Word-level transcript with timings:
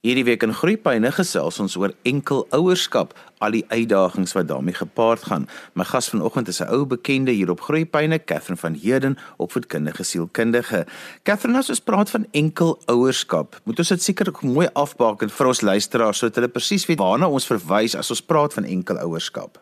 Hierdie 0.00 0.22
week 0.24 0.40
in 0.46 0.54
Groepyne 0.56 1.10
gesels 1.12 1.58
ons 1.60 1.74
oor 1.76 1.92
enkel 2.08 2.46
ouerskap, 2.56 3.10
al 3.44 3.52
die 3.52 3.66
uitdagings 3.68 4.32
wat 4.32 4.46
daarmee 4.48 4.78
gepaard 4.78 5.26
gaan. 5.28 5.42
My 5.76 5.84
gas 5.84 6.08
vanoggend 6.08 6.48
is 6.48 6.62
'n 6.62 6.72
ou 6.72 6.86
bekende 6.88 7.32
hier 7.36 7.50
op 7.50 7.60
Groepyne, 7.60 8.18
Katherine 8.18 8.56
van 8.56 8.78
Heerden, 8.80 9.18
opvoedkundige 9.36 10.02
sielkundige. 10.02 10.86
Katherine, 11.22 11.58
as 11.58 11.68
ons 11.68 11.80
praat 11.80 12.10
van 12.10 12.26
enkel 12.32 12.78
ouerskap, 12.86 13.60
moet 13.64 13.78
ons 13.78 13.88
dit 13.88 14.02
seker 14.02 14.32
mooi 14.40 14.68
afbaken 14.72 15.28
vir 15.28 15.46
ons 15.46 15.60
luisteraars 15.60 16.18
sodat 16.18 16.34
hulle 16.34 16.48
presies 16.48 16.86
weet 16.86 16.98
waarna 16.98 17.28
ons 17.28 17.46
verwys 17.46 17.94
as 17.94 18.10
ons 18.10 18.22
praat 18.22 18.54
van 18.54 18.64
enkel 18.64 18.96
ouerskap. 18.96 19.60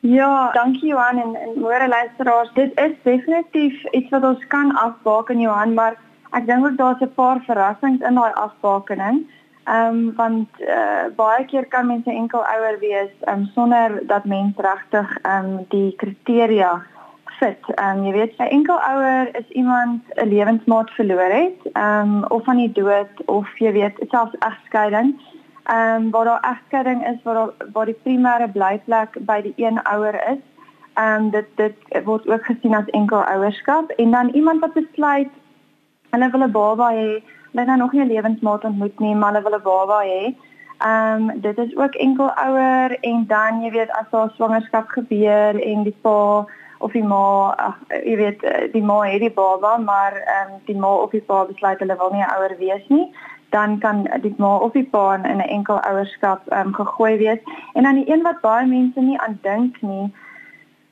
Ja, 0.00 0.50
dankie 0.52 0.88
Johan 0.88 1.18
en 1.18 1.36
en 1.36 1.60
môre 1.60 1.88
luisteraars. 1.88 2.50
Dit 2.54 2.72
is 2.80 2.96
definitief 3.02 3.84
iets 3.92 4.10
wat 4.10 4.24
ons 4.24 4.46
kan 4.48 4.72
afbaken 4.76 5.40
Johan, 5.40 5.74
maar 5.74 6.00
ek 6.32 6.46
dink 6.46 6.64
ook 6.64 6.76
daar's 6.76 7.02
'n 7.02 7.14
paar 7.14 7.40
verrassings 7.46 8.00
in 8.00 8.14
daai 8.14 8.32
afbakening. 8.32 9.26
Ehm 9.64 9.86
um, 9.86 10.14
want 10.16 10.48
uh, 10.60 11.08
baie 11.16 11.44
keer 11.44 11.66
kan 11.72 11.86
mense 11.86 12.10
enkel 12.10 12.42
ouer 12.54 12.78
wees 12.78 13.12
um, 13.32 13.46
sonder 13.54 14.06
dat 14.06 14.24
mens 14.24 14.56
regtig 14.56 15.18
ehm 15.22 15.44
um, 15.44 15.64
die 15.68 15.94
kriteria 15.96 16.82
fit. 17.38 17.60
Ehm 17.74 17.98
um, 17.98 18.04
jy 18.04 18.12
weet, 18.12 18.34
'n 18.38 18.50
enkel 18.58 18.78
ouer 18.78 19.28
is 19.36 19.48
iemand 19.48 20.02
'n 20.14 20.28
lewensmaat 20.28 20.90
verloor 20.90 21.32
het, 21.32 21.60
ehm 21.72 22.14
um, 22.14 22.24
of 22.28 22.44
van 22.44 22.56
die 22.56 22.72
dood 22.72 23.24
of 23.24 23.58
jy 23.58 23.72
weet, 23.72 23.96
selfs 24.08 24.36
egskeiding. 24.38 25.20
Ehm 25.64 26.02
um, 26.02 26.10
waar 26.10 26.24
daar 26.24 26.44
egskeiding 26.52 27.06
is 27.06 27.22
waar 27.22 27.34
daar 27.34 27.52
waar 27.72 27.86
die 27.86 28.00
primêre 28.02 28.48
blyplek 28.52 29.16
by 29.20 29.42
die 29.42 29.54
een 29.56 29.82
ouer 29.82 30.14
is. 30.28 30.42
Ehm 30.94 31.24
um, 31.24 31.30
dit 31.30 31.46
dit 31.54 32.04
word 32.04 32.28
ook 32.28 32.44
gesien 32.44 32.74
as 32.74 32.90
enkel 32.90 33.24
ouerskap 33.24 33.90
en 33.90 34.10
dan 34.10 34.28
iemand 34.28 34.60
wat 34.60 34.72
besluit 34.72 35.32
hulle 36.10 36.30
wil 36.30 36.44
'n 36.44 36.50
baba 36.50 36.90
hê 36.92 37.22
hulle 37.54 37.66
nou 37.66 37.76
nog 37.78 37.92
nie 37.92 38.02
'n 38.02 38.12
lewensmaat 38.12 38.64
ontmoet 38.64 38.98
nie, 38.98 39.14
maar 39.14 39.32
hulle 39.32 39.42
wil 39.42 39.58
'n 39.58 39.62
baba 39.62 40.00
hê. 40.02 40.34
Ehm 40.78 41.30
um, 41.30 41.40
dit 41.40 41.58
is 41.58 41.76
ook 41.76 41.94
enkel 41.94 42.30
ouer 42.30 42.98
en 43.00 43.24
dan 43.26 43.62
jy 43.62 43.70
weet 43.70 43.90
as 43.90 44.10
daar 44.10 44.30
swangerskap 44.34 44.88
gebeur 44.88 45.62
en 45.62 45.82
die 45.82 45.96
pa 46.00 46.46
of 46.78 46.92
die 46.92 47.04
ma, 47.04 47.54
ag 47.56 47.76
jy 47.88 48.16
weet 48.16 48.42
eh, 48.42 48.72
die 48.72 48.82
ma 48.82 49.02
het 49.02 49.20
die 49.20 49.30
baba, 49.30 49.76
maar 49.76 50.12
ehm 50.12 50.52
um, 50.52 50.60
die 50.64 50.76
ma 50.76 50.94
of 50.94 51.10
die 51.10 51.20
pa 51.20 51.44
besluit 51.44 51.78
hulle 51.78 51.96
wil 51.96 52.10
nie 52.12 52.26
ouer 52.36 52.56
wees 52.58 52.88
nie 52.88 53.12
dan 53.54 53.78
kan 53.78 54.08
die 54.20 54.34
ma 54.36 54.56
of 54.56 54.72
die 54.72 54.88
pa 54.92 55.14
in 55.14 55.36
'n 55.36 55.40
enkel 55.40 55.78
ouerskap 55.80 56.40
ehm 56.48 56.66
um, 56.66 56.74
gegooi 56.74 57.16
wees. 57.16 57.40
En 57.72 57.82
dan 57.82 57.94
die 57.94 58.10
een 58.12 58.22
wat 58.22 58.40
baie 58.40 58.66
mense 58.66 59.00
nie 59.00 59.20
aan 59.20 59.38
dink 59.42 59.80
nie, 59.80 60.12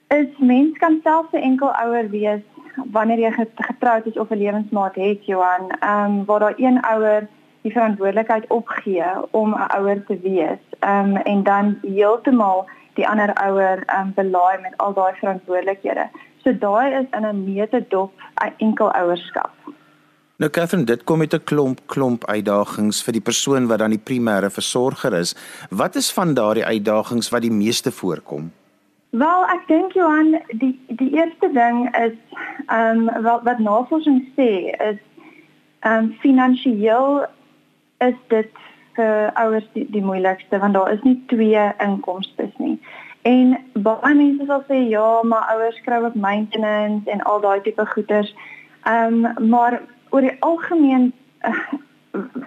is 0.08 0.38
mens 0.38 0.78
kan 0.78 1.00
self 1.02 1.26
'n 1.32 1.36
enkel 1.50 1.72
ouer 1.84 2.10
wees 2.10 2.44
wanneer 2.92 3.18
jy 3.18 3.46
getroud 3.54 4.06
is 4.06 4.18
of 4.18 4.30
'n 4.30 4.38
lewensmaat 4.38 4.94
het, 4.94 5.26
Johan, 5.26 5.70
ehm 5.80 6.04
um, 6.04 6.24
waar 6.24 6.40
daar 6.40 6.54
een 6.56 6.80
ouer 6.80 7.28
die 7.62 7.72
verantwoordelikheid 7.72 8.44
opgee 8.48 9.04
om 9.30 9.54
'n 9.54 9.76
ouer 9.76 10.04
te 10.04 10.18
wees. 10.22 10.62
Ehm 10.78 11.16
um, 11.16 11.16
en 11.16 11.42
dan 11.42 11.78
heeltemal 11.82 12.68
die 12.94 13.08
ander 13.08 13.34
ouer 13.34 13.82
ehm 13.86 14.00
um, 14.00 14.12
belaai 14.14 14.60
met 14.60 14.76
al 14.76 14.92
daai 14.92 15.14
verantwoordelikhede. 15.14 16.08
So 16.44 16.58
daai 16.58 16.94
is 17.00 17.06
in 17.10 17.26
'n 17.26 17.44
meetedop 17.44 18.12
'n 18.44 18.52
enkel 18.56 18.92
ouerskap. 18.92 19.50
Nou 20.36 20.50
Catherine, 20.50 20.86
dit 20.86 21.04
kom 21.04 21.18
met 21.18 21.34
'n 21.34 21.44
klomp 21.44 21.80
klomp 21.86 22.24
uitdagings 22.26 23.02
vir 23.02 23.12
die 23.12 23.20
persoon 23.20 23.66
wat 23.66 23.78
dan 23.78 23.90
die 23.90 24.02
primêre 24.10 24.50
versorger 24.50 25.12
is. 25.12 25.34
Wat 25.70 25.94
is 25.94 26.12
van 26.12 26.34
daardie 26.34 26.64
uitdagings 26.64 27.28
wat 27.28 27.42
die 27.42 27.50
meeste 27.50 27.92
voorkom? 27.92 28.52
Wel, 29.12 29.42
ek 29.52 29.66
dink 29.68 29.92
Johan, 29.92 30.38
die 30.56 30.72
die 30.96 31.10
eerste 31.12 31.50
ding 31.52 31.82
is 31.96 32.14
ehm 32.72 33.08
um, 33.12 33.24
wat 33.26 33.42
wat 33.44 33.58
navorsing 33.60 34.22
sê 34.38 34.72
is 34.72 35.00
ehm 35.84 35.98
um, 35.98 36.06
finansiëel 36.22 37.26
is 38.06 38.16
dit 38.32 38.62
vir 38.96 39.28
ouers 39.42 39.68
die, 39.74 39.84
die 39.92 40.04
moeilikste 40.06 40.62
want 40.64 40.78
daar 40.78 40.94
is 40.94 41.04
nie 41.04 41.18
twee 41.34 41.66
inkomstes 41.88 42.56
nie. 42.56 42.78
En 43.28 43.52
baie 43.84 44.14
mense 44.16 44.48
sal 44.48 44.64
sê 44.70 44.80
ja, 44.94 45.20
maar 45.22 45.44
ouers 45.58 45.84
kry 45.84 46.00
ook 46.06 46.16
maintenance 46.16 47.10
en 47.10 47.20
al 47.28 47.44
daai 47.44 47.60
tipe 47.68 47.86
goeders. 47.92 48.32
Ehm 48.88 49.24
um, 49.28 49.48
maar 49.52 49.80
oor 50.08 50.24
die 50.24 50.36
algemeen 50.40 51.12
uh, 51.44 51.64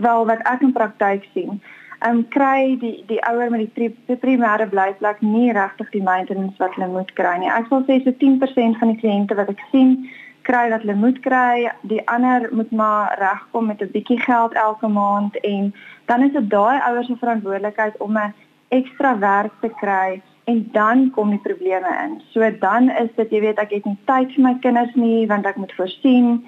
wel 0.02 0.26
wat 0.34 0.42
ek 0.50 0.66
in 0.66 0.74
praktyk 0.74 1.30
sien, 1.38 1.62
um, 2.08 2.28
kry 2.30 2.76
die 2.82 3.04
die 3.08 3.22
ouer 3.30 3.50
met 3.50 3.66
die, 3.66 3.72
pri, 3.76 3.90
die 4.10 4.20
primêre 4.22 4.68
blyplek 4.70 5.22
nie 5.22 5.52
regtig 5.56 5.90
die 5.94 6.04
maintenance 6.04 6.58
wat 6.62 6.76
hulle 6.78 6.92
moet 6.92 7.12
kry 7.20 7.38
nie. 7.42 7.52
Ek 7.52 7.70
sal 7.72 7.84
sê 7.88 8.00
so 8.04 8.14
10% 8.22 8.80
van 8.82 8.94
die 8.94 9.02
kliënte 9.02 9.38
wat 9.40 9.52
ek 9.54 9.64
sien 9.72 9.98
kry 10.46 10.68
wat 10.70 10.86
hulle 10.86 10.98
moet 11.02 11.18
kry, 11.26 11.66
die 11.90 12.02
ander 12.12 12.48
moet 12.54 12.72
maar 12.72 13.16
regkom 13.22 13.72
met 13.72 13.82
'n 13.82 13.92
bietjie 13.94 14.20
geld 14.22 14.54
elke 14.54 14.88
maand 14.88 15.36
en 15.42 15.74
dan 16.06 16.24
is 16.24 16.34
dit 16.34 16.50
daai 16.50 16.80
ouers 16.90 17.08
se 17.08 17.16
verantwoordelikheid 17.24 17.98
om 17.98 18.18
'n 18.18 18.34
ekstra 18.70 19.18
werk 19.20 19.54
te 19.62 19.70
kry 19.82 20.22
en 20.46 20.70
dan 20.72 21.12
kom 21.12 21.30
die 21.30 21.42
probleme 21.42 21.90
in. 22.06 22.22
So 22.32 22.52
dan 22.60 22.90
is 22.90 23.10
dit 23.16 23.32
jy 23.32 23.40
weet 23.40 23.60
ek 23.60 23.72
het 23.72 23.86
nie 23.86 23.98
tyd 24.06 24.32
vir 24.36 24.44
my 24.44 24.56
kinders 24.62 24.94
nie 24.96 25.28
want 25.28 25.46
ek 25.46 25.58
moet 25.58 25.74
voorsien 25.74 26.46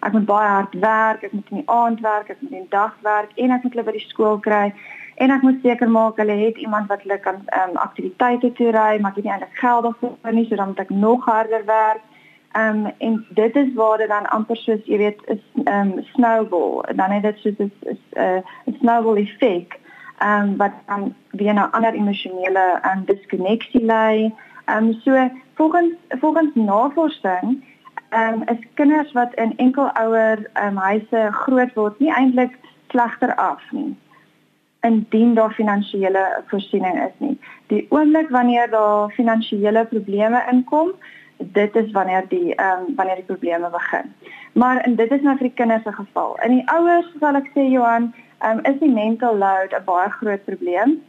ek 0.00 0.12
moet 0.12 0.24
baie 0.24 0.48
hard 0.48 0.74
werk, 0.80 1.24
ek 1.24 1.32
moet 1.32 1.50
in 1.50 1.56
die 1.56 1.68
aand 1.68 2.00
werk, 2.00 2.30
ek 2.30 2.40
moet 2.40 2.52
in 2.52 2.64
die 2.64 2.72
dag 2.72 2.94
werk 3.02 3.30
en 3.36 3.50
ek 3.50 3.62
moet 3.62 3.72
hulle 3.72 3.84
by 3.84 3.92
die 3.92 4.08
skool 4.08 4.38
kry 4.38 4.72
en 5.20 5.30
ek 5.30 5.42
moet 5.44 5.58
seker 5.62 5.90
maak 5.92 6.16
hulle 6.16 6.36
het 6.40 6.56
iemand 6.56 6.88
wat 6.88 7.02
hulle 7.04 7.18
kan 7.20 7.42
ehm 7.46 7.74
um, 7.74 7.76
aktiwiteite 7.76 8.52
toe 8.56 8.70
ry, 8.76 8.92
maar 9.00 9.12
ek 9.12 9.18
het 9.20 9.26
nie 9.26 9.32
eintlik 9.32 9.58
geld 9.60 9.82
daarvoor 9.86 10.32
nie, 10.36 10.46
so 10.48 10.56
dan 10.56 10.72
moet 10.72 10.80
ek 10.84 10.94
nog 11.02 11.26
harder 11.28 11.64
werk. 11.68 12.06
Ehm 12.52 12.86
um, 12.86 12.94
en 13.08 13.18
dit 13.40 13.56
is 13.62 13.74
waar 13.74 13.98
dit 13.98 14.08
dan 14.08 14.30
amper 14.36 14.56
soos 14.56 14.88
jy 14.88 15.02
weet 15.04 15.20
is 15.34 15.44
ehm 15.64 15.92
um, 15.92 16.06
snowball. 16.14 16.96
Dan 17.02 17.16
het 17.16 17.28
dit 17.28 17.44
soos 17.44 17.60
is 17.66 17.76
is 17.92 18.02
'n 18.16 18.24
uh, 18.24 18.40
'n 18.72 18.76
snowball 18.80 19.22
effek. 19.26 19.78
Ehm 20.18 20.48
um, 20.48 20.56
wat 20.56 20.72
dan 20.86 21.14
weer 21.30 21.54
na 21.54 21.70
ander 21.70 21.94
emosionele 21.94 22.66
en 22.82 22.98
um, 22.98 23.04
diskonneksie 23.04 23.84
lei. 23.84 24.34
Ehm 24.64 24.84
um, 24.84 24.92
so 25.04 25.30
volgens 25.54 25.94
volgens 26.08 26.54
navorsing 26.54 27.64
ehm 28.08 28.34
um, 28.34 28.42
is 28.48 28.68
kinders 28.74 29.12
wat 29.12 29.34
in 29.34 29.56
enkelouer 29.56 30.50
ehm 30.52 30.66
um, 30.66 30.76
huise 30.76 31.28
groot 31.30 31.74
word 31.74 31.98
nie 31.98 32.14
eintlik 32.14 32.58
slegter 32.88 33.34
af 33.34 33.62
nie 33.70 33.96
indien 34.80 35.34
daar 35.34 35.52
finansiële 35.52 36.42
voorsiening 36.46 37.00
is 37.02 37.16
nie. 37.18 37.38
Die 37.66 37.86
oomblik 37.88 38.28
wanneer 38.28 38.70
daar 38.70 39.10
finansiële 39.10 39.84
probleme 39.86 40.42
inkom, 40.50 40.92
dit 41.36 41.76
is 41.76 41.90
wanneer 41.90 42.24
die 42.28 42.54
ehm 42.54 42.86
um, 42.88 42.94
wanneer 42.96 43.14
die 43.14 43.30
probleme 43.32 43.70
begin. 43.70 44.12
Maar 44.52 44.76
en 44.76 44.94
dit 44.96 45.10
is 45.10 45.20
nou 45.20 45.36
vir 45.36 45.48
die 45.48 45.56
kinders 45.56 45.82
se 45.82 45.92
geval. 45.92 46.38
In 46.44 46.50
die 46.50 46.68
ouers 46.68 47.08
sal 47.20 47.34
ek 47.34 47.50
sê 47.54 47.66
Johan, 47.70 48.12
ehm 48.38 48.58
um, 48.58 48.64
is 48.72 48.78
die 48.80 48.92
mental 48.92 49.36
load 49.36 49.76
'n 49.76 49.84
baie 49.84 50.10
groot 50.10 50.44
probleem. 50.44 51.00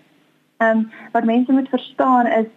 Ehm 0.58 0.78
um, 0.78 0.92
wat 1.12 1.24
mense 1.24 1.52
moet 1.52 1.70
verstaan 1.70 2.28
is 2.28 2.50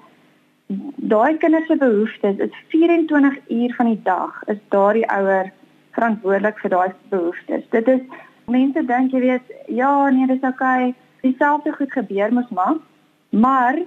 daai 0.97 1.37
kinders 1.37 1.67
se 1.67 1.77
behoeftes 1.77 2.37
is 2.37 2.55
24 2.69 3.39
uur 3.49 3.75
van 3.75 3.87
die 3.87 4.01
dag 4.03 4.43
is 4.47 4.59
daardie 4.69 5.09
ouer 5.11 5.53
verantwoordelik 5.91 6.59
vir 6.59 6.71
daai 6.71 6.93
behoeftes. 7.09 7.65
Dit 7.71 7.89
is 7.89 8.01
mense 8.47 8.85
dink 8.87 9.13
jy 9.13 9.21
weet 9.21 9.53
ja 9.67 10.11
nee 10.11 10.27
dis 10.27 10.49
okay 10.51 10.95
dieselfde 11.27 11.75
goed 11.79 11.93
gebeur 11.99 12.33
mos 12.33 12.51
maar 12.59 12.81
maar 13.31 13.79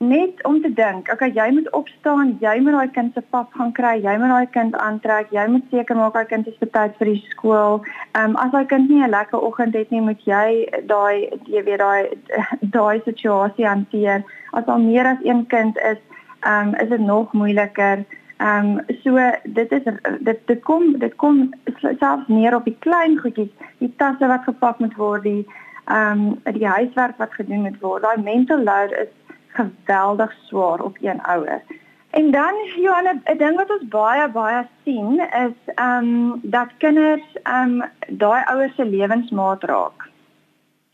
net 0.00 0.44
om 0.48 0.60
te 0.62 0.72
dink 0.72 1.12
okay 1.12 1.30
jy 1.36 1.48
moet 1.56 1.70
opstaan 1.76 2.36
jy 2.40 2.56
moet 2.64 2.76
daai 2.78 2.92
kind 2.98 3.14
se 3.14 3.22
pap 3.34 3.52
gaan 3.60 3.72
kry 3.78 3.94
jy 4.04 4.16
moet 4.22 4.34
daai 4.34 4.52
kind 4.58 4.76
aantrek 4.88 5.32
jy 5.36 5.46
moet 5.54 5.66
seker 5.76 5.96
maak 5.96 6.18
daai 6.18 6.30
kind 6.34 6.48
is 6.52 6.60
betyds 6.64 7.00
vir 7.00 7.12
die 7.12 7.24
skool 7.32 7.80
um, 8.20 8.36
as 8.44 8.52
daai 8.56 8.66
kind 8.74 8.88
nie 8.90 9.02
'n 9.04 9.14
lekker 9.16 9.46
oggend 9.48 9.80
het 9.80 9.90
nie 9.90 10.04
moet 10.08 10.28
jy 10.32 10.68
daai 10.92 11.28
jy 11.54 11.64
weet 11.68 11.82
daai 11.84 12.02
daai 12.76 13.00
situasie 13.08 13.68
hanteer 13.72 14.24
as 14.52 14.66
al 14.66 14.78
meer 14.78 15.06
as 15.06 15.18
een 15.22 15.46
kind 15.46 15.78
is, 15.78 15.98
ehm 16.40 16.68
um, 16.68 16.74
is 16.74 16.88
dit 16.88 17.00
nog 17.00 17.32
moeiliker. 17.32 18.04
Ehm 18.36 18.66
um, 18.66 18.80
so 19.02 19.18
dit 19.44 19.72
is 19.72 19.82
dit 20.20 20.38
dit 20.46 20.62
kom 20.62 20.98
dit 20.98 21.14
kom 21.16 21.50
selfs 21.98 22.26
neer 22.26 22.54
op 22.54 22.64
die 22.64 22.76
klein 22.78 23.18
goedjies, 23.18 23.50
die 23.78 23.92
tasse 23.96 24.26
wat 24.26 24.44
gepak 24.44 24.78
moet 24.78 24.96
word, 24.96 25.22
die 25.22 25.46
ehm 25.84 26.26
um, 26.44 26.54
die 26.58 26.66
huiswerk 26.66 27.16
wat 27.16 27.34
gedoen 27.34 27.60
moet 27.60 27.80
word. 27.80 28.02
Daai 28.02 28.22
mental 28.22 28.62
load 28.62 28.92
is 28.92 29.12
geweldig 29.48 30.32
swaar 30.46 30.80
op 30.80 30.96
een 31.00 31.22
ouer. 31.22 31.62
En 32.10 32.30
dan 32.30 32.54
Johanna, 32.76 33.12
'n 33.24 33.36
ding 33.36 33.56
wat 33.56 33.70
ons 33.70 33.88
baie 33.88 34.28
baie 34.28 34.66
sien 34.84 35.20
is 35.20 35.74
ehm 35.74 36.04
um, 36.04 36.40
dat 36.42 36.68
kinders 36.78 37.26
ehm 37.42 37.80
um, 37.80 37.90
daai 38.08 38.44
ouers 38.44 38.74
se 38.74 38.84
lewensmaat 38.84 39.64
raak. 39.64 40.08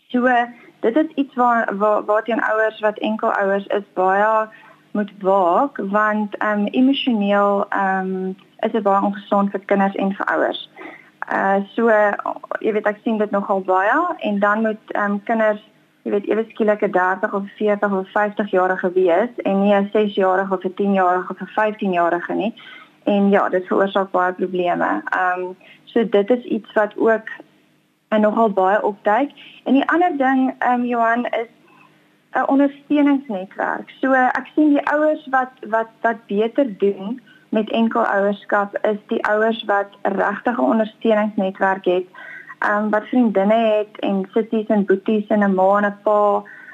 So 0.09 0.29
dit 0.81 0.97
is 0.97 1.15
iets 1.15 1.35
waar 1.35 1.77
waar 1.77 2.05
waar 2.05 2.23
teen 2.23 2.43
ouers 2.43 2.81
wat 2.81 2.99
enkel 2.99 3.33
ouers 3.33 3.67
is 3.67 3.93
baie 3.93 4.49
moet 4.93 5.13
waak 5.21 5.77
want 5.77 6.37
ehm 6.37 6.61
um, 6.61 6.67
emosioneel 6.67 7.67
ehm 7.69 8.15
um, 8.15 8.37
is 8.61 8.73
dit 8.73 8.83
baie 8.83 9.05
ongesond 9.05 9.51
vir 9.51 9.61
kinders 9.61 9.95
en 9.95 10.13
vir 10.13 10.27
ouers. 10.27 10.71
Uh 11.33 11.59
so 11.75 11.89
jy 12.61 12.73
weet 12.73 12.87
ek 12.87 13.01
sien 13.03 13.19
dit 13.19 13.31
nogal 13.31 13.61
baie 13.61 13.97
en 14.29 14.39
dan 14.39 14.63
moet 14.63 14.93
ehm 14.95 15.13
um, 15.13 15.23
kinders 15.23 15.63
jy 16.07 16.13
weet 16.15 16.29
ewe 16.31 16.45
skielik 16.51 16.83
'n 16.87 16.93
30 16.93 17.35
of 17.35 17.49
40 17.59 17.93
of 18.01 18.11
50 18.11 18.51
jarige 18.51 18.93
wees 18.93 19.33
en 19.45 19.61
nie 19.63 19.75
'n 19.75 19.89
6 19.93 20.15
jarige 20.15 20.55
of 20.55 20.65
'n 20.65 20.75
10 20.75 20.93
jarige 20.93 21.33
of 21.33 21.41
'n 21.41 21.53
15 21.55 21.93
jarige 21.93 22.33
nie. 22.35 22.55
En 23.05 23.31
ja, 23.31 23.49
dit 23.49 23.67
veroorsaak 23.67 24.11
baie 24.11 24.33
probleme. 24.33 25.03
Ehm 25.05 25.41
um, 25.41 25.57
so 25.85 26.09
dit 26.09 26.31
is 26.31 26.45
iets 26.45 26.73
wat 26.73 26.97
ook 26.97 27.29
en 28.09 28.21
nogal 28.21 28.51
baie 28.51 28.83
opduik. 28.83 29.31
En 29.65 29.75
die 29.75 29.89
ander 29.89 30.17
ding 30.17 30.55
ehm 30.59 30.81
um, 30.81 30.85
Johan 30.85 31.25
is 31.27 31.51
'n 32.33 32.49
ondersteuningsnetwerk. 32.49 33.91
So 34.01 34.13
ek 34.13 34.47
sien 34.55 34.69
die 34.69 34.87
ouers 34.91 35.27
wat 35.31 35.51
wat 35.61 35.89
wat 36.01 36.27
beter 36.27 36.79
doen 36.79 37.21
met 37.57 37.71
enkelouerskap 37.71 38.77
is 38.91 38.99
die 39.13 39.23
ouers 39.33 39.65
wat 39.71 39.91
regtig 40.03 40.59
'n 40.59 40.71
ondersteuningsnetwerk 40.73 41.85
het. 41.85 42.07
Ehm 42.59 42.85
um, 42.85 42.91
wat 42.91 43.09
vriendinne 43.13 43.61
het 43.77 44.01
en 44.09 44.29
sissies 44.35 44.69
en 44.75 44.85
boeties 44.91 45.27
en 45.35 45.45
'n 45.45 45.55
ma 45.55 45.69
en 45.79 45.87
'n 45.87 45.99
pa 46.05 46.21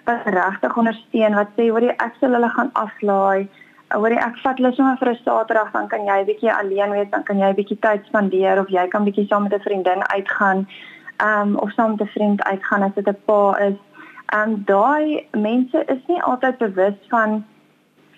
wat 0.04 0.22
regtig 0.24 0.76
ondersteun 0.76 1.34
wat 1.40 1.50
sê 1.56 1.68
hoor 1.70 1.84
jy 1.88 1.94
ek 2.06 2.14
sal 2.20 2.32
hulle 2.36 2.48
gaan 2.48 2.70
aflaai. 2.72 3.48
Hoor 3.94 4.10
jy 4.10 4.20
ek 4.28 4.36
vat 4.42 4.56
hulle 4.58 4.72
sommer 4.72 4.96
vir 4.98 5.10
'n 5.10 5.22
Saterdag 5.24 5.70
dan 5.72 5.88
kan 5.88 6.04
jy 6.10 6.24
bietjie 6.24 6.52
alleen 6.52 6.90
wees, 6.90 7.10
dan 7.10 7.22
kan 7.22 7.38
jy 7.38 7.52
bietjie 7.54 7.78
tyd 7.78 8.04
spandeer 8.06 8.60
of 8.60 8.68
jy 8.68 8.88
kan 8.88 9.04
bietjie 9.04 9.26
saam 9.26 9.42
met 9.42 9.54
'n 9.54 9.66
vriendin 9.66 10.02
uitgaan. 10.16 10.68
Ehm 11.16 11.48
um, 11.48 11.56
of 11.56 11.72
saam 11.72 11.90
met 11.90 12.00
'n 12.00 12.14
vriend 12.16 12.42
uitgaan 12.42 12.82
as 12.82 12.94
dit 12.94 13.08
'n 13.08 13.18
pa 13.24 13.56
is. 13.68 13.78
Ehm 14.26 14.48
um, 14.48 14.62
daai 14.64 15.26
mense 15.30 15.84
is 15.94 16.02
nie 16.06 16.22
altyd 16.22 16.58
bewus 16.58 16.98
van 17.08 17.44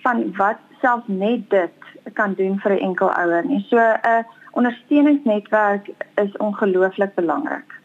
van 0.02 0.36
wat 0.36 0.58
self 0.80 1.02
net 1.08 1.50
dit 1.50 1.83
kan 2.12 2.34
doen 2.34 2.58
vir 2.60 2.72
'n 2.72 2.78
enkel 2.78 3.10
ouer 3.10 3.44
nie. 3.46 3.66
So 3.68 3.76
'n 3.76 3.98
uh, 4.06 4.22
ondersteuningsnetwerk 4.52 5.88
is 6.14 6.36
ongelooflik 6.36 7.14
belangrik. 7.14 7.82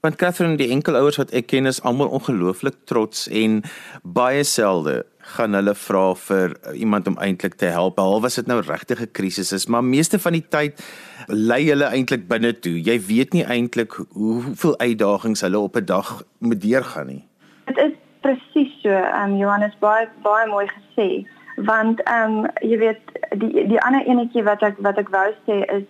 Want 0.00 0.16
Catherine, 0.16 0.56
die 0.56 0.70
enkel 0.70 0.94
ouers 0.94 1.16
wat 1.18 1.32
ek 1.34 1.48
ken 1.50 1.66
is 1.66 1.80
almal 1.82 2.12
ongelooflik 2.14 2.76
trots 2.86 3.26
en 3.34 3.62
baie 4.02 4.44
selde 4.46 5.00
gaan 5.34 5.56
hulle 5.58 5.74
vra 5.74 6.02
vir 6.14 6.54
iemand 6.78 7.08
om 7.10 7.18
eintlik 7.18 7.56
te 7.58 7.66
help. 7.74 7.96
Behalwe 7.96 8.30
as 8.30 8.38
dit 8.38 8.46
nou 8.46 8.60
regtig 8.62 9.02
'n 9.02 9.10
krisis 9.12 9.52
is, 9.52 9.66
maar 9.66 9.84
meeste 9.84 10.18
van 10.18 10.32
die 10.32 10.46
tyd 10.48 10.78
lê 11.26 11.58
hulle 11.66 11.90
eintlik 11.90 12.28
binne 12.28 12.52
toe. 12.52 12.78
Jy 12.80 13.00
weet 13.06 13.32
nie 13.32 13.44
eintlik 13.44 13.92
hoeveel 14.14 14.78
uitdagings 14.78 15.40
hulle 15.40 15.58
op 15.58 15.76
'n 15.76 15.84
dag 15.84 16.22
moet 16.38 16.60
deurgaan 16.60 17.06
nie. 17.06 17.24
Dit 17.66 17.78
is 17.78 17.92
presies 18.20 18.72
so, 18.82 18.88
ehm 18.90 19.32
um, 19.32 19.36
Johannes 19.36 19.74
baie 19.80 20.08
baie 20.22 20.46
mooi 20.46 20.66
gesê 20.66 21.26
want 21.66 22.02
ehm 22.02 22.38
um, 22.38 22.46
jy 22.60 22.78
weet 22.78 23.14
die 23.36 23.66
die 23.68 23.80
ander 23.80 24.06
enetjie 24.06 24.42
wat 24.42 24.62
ek 24.62 24.76
wat 24.86 24.98
ek 24.98 25.08
wou 25.14 25.28
sê 25.46 25.62
is 25.76 25.86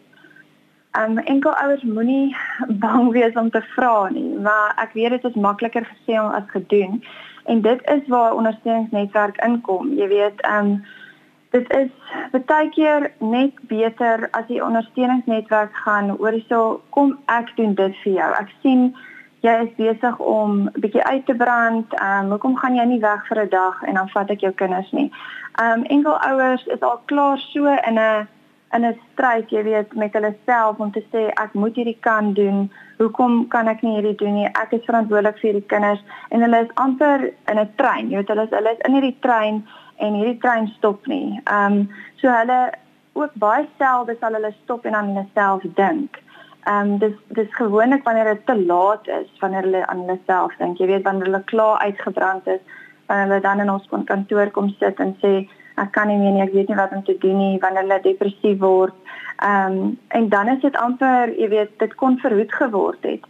ehm 0.96 1.18
um, 1.18 1.18
enkel 1.18 1.52
ouers 1.62 1.82
moenie 1.82 2.36
bang 2.84 3.10
wees 3.12 3.34
om 3.34 3.50
te 3.50 3.62
vra 3.74 4.08
nie 4.08 4.28
maar 4.46 4.72
ek 4.76 4.94
weet 4.98 5.16
dit 5.16 5.24
is 5.24 5.42
makliker 5.48 5.88
gesê 5.88 6.20
as 6.20 6.46
gedoen. 6.52 7.02
En 7.44 7.60
dit 7.60 7.80
is 7.90 8.08
waar 8.08 8.34
ondersteuningsnetwerk 8.34 9.36
inkom 9.44 9.92
jy 9.98 10.08
weet 10.08 10.40
ehm 10.40 10.72
um, 10.72 10.80
dit 11.50 11.70
is 11.72 11.90
baie 12.46 12.68
keer 12.70 13.10
net 13.18 13.52
beter 13.68 14.28
as 14.30 14.46
die 14.48 14.64
ondersteuningsnetwerk 14.64 15.76
gaan 15.84 16.10
oor 16.18 16.32
hyso 16.32 16.80
kom 16.90 17.16
ek 17.26 17.54
doen 17.56 17.74
dit 17.74 17.94
vir 18.02 18.12
jou. 18.12 18.32
Ek 18.40 18.50
sien 18.62 18.90
jy 19.40 19.54
is 19.64 19.74
besig 19.76 20.18
om 20.18 20.50
'n 20.62 20.80
bietjie 20.80 21.04
uit 21.04 21.26
te 21.26 21.34
brand. 21.34 21.94
Ehm 21.94 22.24
um, 22.24 22.30
hoekom 22.30 22.56
gaan 22.56 22.74
jy 22.74 22.84
nie 22.84 23.00
weg 23.00 23.26
vir 23.26 23.42
'n 23.44 23.48
dag 23.48 23.82
en 23.82 23.94
dan 23.94 24.08
vat 24.08 24.30
ek 24.30 24.40
jou 24.40 24.52
kinders 24.52 24.92
nie? 24.92 25.10
Ehm 25.60 25.78
um, 25.78 25.84
enkel 25.84 26.18
ouers 26.30 26.66
is 26.66 26.80
al 26.80 27.00
klaar 27.04 27.38
so 27.38 27.66
in 27.66 27.98
'n 27.98 28.28
in 28.72 28.84
'n 28.84 29.00
stryd, 29.12 29.50
jy 29.50 29.62
weet, 29.62 29.94
met 29.94 30.12
hulle 30.12 30.36
self 30.46 30.78
om 30.78 30.90
te 30.92 31.04
sê 31.12 31.28
ek 31.44 31.52
moet 31.52 31.76
hierdie 31.76 31.98
kan 32.00 32.32
doen. 32.32 32.70
Hoekom 32.98 33.48
kan 33.48 33.68
ek 33.68 33.82
nie 33.82 33.94
hierdie 33.94 34.14
doen 34.14 34.34
nie? 34.34 34.46
Ek 34.46 34.72
is 34.72 34.84
verantwoordelik 34.84 35.38
vir 35.38 35.50
hierdie 35.50 35.66
kinders 35.66 36.02
en 36.28 36.40
hulle 36.40 36.60
is 36.60 36.74
amper 36.74 37.32
in 37.46 37.58
'n 37.58 37.72
trein. 37.76 38.10
Jy 38.10 38.16
weet, 38.16 38.28
hulle 38.28 38.42
is 38.42 38.50
hulle 38.50 38.72
is 38.72 38.84
in 38.84 38.92
hierdie 38.92 39.18
trein 39.20 39.66
en 39.96 40.14
hierdie 40.14 40.38
trein 40.38 40.66
stop 40.66 41.06
nie. 41.06 41.40
Ehm 41.44 41.72
um, 41.72 41.88
so 42.16 42.28
hulle 42.28 42.72
ook 43.12 43.30
baie 43.34 43.66
selde 43.78 44.16
sal 44.20 44.32
hulle 44.32 44.54
stop 44.62 44.84
en 44.84 44.94
aan 44.94 45.06
hulle 45.06 45.26
self 45.34 45.62
dink. 45.74 46.18
Ehm 46.68 46.90
um, 46.90 46.98
dis 46.98 47.14
dis 47.36 47.54
gewoonlik 47.56 48.02
wanneer 48.04 48.24
dit 48.24 48.46
te 48.46 48.56
laat 48.66 49.06
is, 49.08 49.28
wanneer 49.40 49.62
hulle 49.62 49.86
aan 49.86 50.00
hulle 50.04 50.18
self 50.26 50.56
dink. 50.58 50.78
Jy 50.78 50.86
weet 50.90 51.06
wanneer 51.06 51.30
hulle 51.30 51.44
klaar 51.44 51.78
uitgebrand 51.78 52.46
is, 52.46 52.60
wanneer 53.06 53.26
hulle 53.26 53.40
dan 53.46 53.60
in 53.64 53.70
ons 53.72 53.86
kantoor 54.10 54.50
kom 54.56 54.68
sit 54.80 55.00
en 55.00 55.14
sê 55.22 55.30
ek 55.80 55.92
kan 55.94 56.10
nie 56.10 56.18
meer 56.20 56.34
nie, 56.34 56.42
ek 56.44 56.52
weet 56.52 56.68
nie 56.68 56.76
wat 56.76 56.92
om 56.92 57.04
te 57.06 57.14
doen 57.22 57.38
nie, 57.40 57.60
wanneer 57.62 57.86
hulle 57.86 58.00
depressief 58.04 58.58
word. 58.64 58.96
Ehm 59.38 59.78
um, 59.78 59.94
en 60.18 60.28
dan 60.28 60.50
is 60.54 60.60
dit 60.66 60.76
amper, 60.76 61.32
jy 61.40 61.48
weet, 61.54 61.72
dit 61.84 61.94
kon 62.02 62.18
verhoed 62.24 62.52
geword 62.60 63.08
het. 63.12 63.24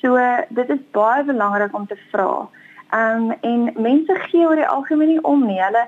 So 0.00 0.16
dit 0.58 0.74
is 0.74 0.82
baie 0.96 1.22
belangrik 1.30 1.76
om 1.76 1.86
te 1.86 1.98
vra. 2.10 2.32
Ehm 2.90 3.30
um, 3.30 3.36
en 3.52 3.70
mense 3.86 4.18
gee 4.26 4.48
oor 4.48 4.58
die 4.58 4.72
algemeen 4.78 5.14
nie 5.14 5.24
om 5.34 5.46
nie. 5.46 5.60
Hulle 5.62 5.86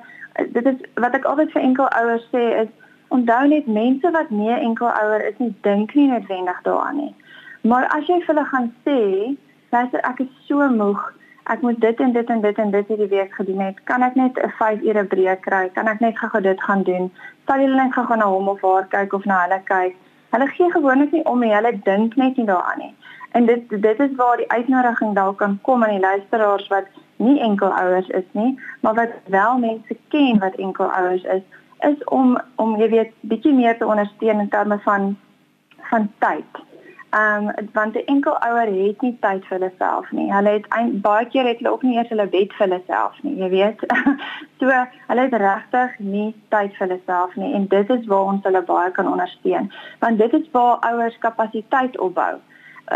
dit 0.55 0.71
is 0.75 0.87
wat 1.03 1.19
ek 1.19 1.27
altyd 1.33 1.51
vir 1.57 1.67
enkel 1.67 1.91
ouers 1.99 2.31
sê 2.31 2.45
is 2.63 2.71
onthou 3.13 3.47
net 3.49 3.67
mense 3.67 4.11
wat 4.11 4.31
nie 4.31 4.53
enkel 4.59 4.89
ouer 4.89 5.25
is 5.29 5.39
nie, 5.39 5.55
dink 5.67 5.95
nie 5.95 6.09
noodwendig 6.11 6.61
daaraan 6.69 6.97
nie. 6.97 7.15
Maar 7.63 7.87
as 7.97 8.07
jy 8.11 8.19
vir 8.21 8.33
hulle 8.33 8.45
gaan 8.51 8.71
sê, 8.87 9.01
luister 9.75 10.01
ek 10.09 10.23
is 10.25 10.31
so 10.49 10.69
moeg, 10.77 11.03
ek 11.53 11.63
moet 11.67 11.81
dit 11.83 12.01
en 12.01 12.15
dit 12.17 12.33
en 12.35 12.41
dit 12.47 12.59
en 12.65 12.73
dit 12.77 12.89
hierdie 12.93 13.11
week 13.11 13.35
gedoen 13.39 13.61
het, 13.67 13.83
kan 13.91 14.03
ek 14.03 14.17
net 14.21 14.39
'n 14.39 14.53
5 14.59 14.83
ure 14.89 15.05
breek 15.05 15.45
kry? 15.49 15.69
Kan 15.77 15.89
ek 15.89 16.01
net 16.01 16.19
gou 16.19 16.41
dit 16.41 16.63
gaan 16.63 16.83
doen? 16.83 17.11
Sal 17.47 17.61
julle 17.61 17.77
net 17.83 17.95
gou 17.95 18.17
na 18.17 18.27
hom 18.27 18.49
of 18.49 18.63
haar 18.63 18.87
kyk 18.97 19.13
of 19.13 19.25
na 19.25 19.43
hulle 19.45 19.61
kyk? 19.65 19.97
Hulle 20.33 20.47
gee 20.57 20.71
gewoonlik 20.71 21.13
nie 21.13 21.25
om 21.25 21.41
nie, 21.41 21.55
hulle 21.55 21.73
dink 21.85 22.17
net 22.17 22.37
nie 22.37 22.47
daaraan 22.47 22.79
nie. 22.79 22.95
En 23.33 23.47
dit 23.47 23.69
dit 23.71 24.01
is 24.01 24.15
waar 24.17 24.37
die 24.37 24.51
uitnodiging 24.51 25.15
dalk 25.15 25.39
kan 25.39 25.59
kom 25.63 25.85
aan 25.85 25.97
die 25.97 26.07
luisteraars 26.09 26.69
wat 26.69 26.87
nie 27.17 27.41
enkel 27.41 27.69
ouers 27.69 28.09
is 28.09 28.29
nie, 28.33 28.59
maar 28.81 28.95
wat 28.95 29.13
wel 29.27 29.59
mense 29.59 29.97
ken 30.09 30.39
wat 30.39 30.55
enkel 30.55 30.87
ouers 30.87 31.23
is 31.23 31.43
is 31.89 32.05
om 32.05 32.37
om 32.57 32.77
jy 32.81 32.89
weet 32.89 33.15
bietjie 33.21 33.55
meer 33.55 33.79
te 33.79 33.87
ondersteun 33.87 34.41
in 34.41 34.49
terme 34.49 34.79
van 34.85 35.17
van 35.91 36.11
tyd. 36.19 36.61
Ehm 37.13 37.49
um, 37.49 37.69
want 37.73 37.95
'n 37.95 38.07
enkel 38.15 38.37
ouer 38.49 38.69
het 38.85 39.01
nie 39.01 39.17
tyd 39.21 39.45
vir 39.47 39.59
hulle 39.59 39.73
self 39.79 40.11
nie. 40.11 40.33
Hulle 40.33 40.49
het 40.49 40.67
ein, 40.69 41.01
baie 41.01 41.27
keer 41.27 41.45
het 41.45 41.59
hulle 41.59 41.73
ook 41.73 41.83
nie 41.83 41.97
eers 41.97 42.09
hulle 42.09 42.27
bed 42.27 42.53
vir 42.53 42.67
hulle 42.67 42.81
self 42.87 43.23
nie, 43.23 43.35
jy 43.37 43.49
weet. 43.49 43.81
so 44.59 44.71
hulle 45.09 45.27
het 45.27 45.35
regtig 45.45 45.99
nie 45.99 46.35
tyd 46.49 46.77
vir 46.77 46.87
hulle 46.87 47.01
self 47.07 47.37
nie 47.37 47.53
en 47.55 47.67
dit 47.67 47.91
is 47.91 48.07
waar 48.07 48.33
ons 48.33 48.49
hulle 48.49 48.63
baie 48.63 48.91
kan 48.91 49.13
ondersteun. 49.13 49.71
Want 49.99 50.19
dit 50.19 50.33
is 50.33 50.51
waar 50.53 50.77
ouers 50.91 51.19
kapasiteit 51.19 51.99
opbou. 51.99 52.35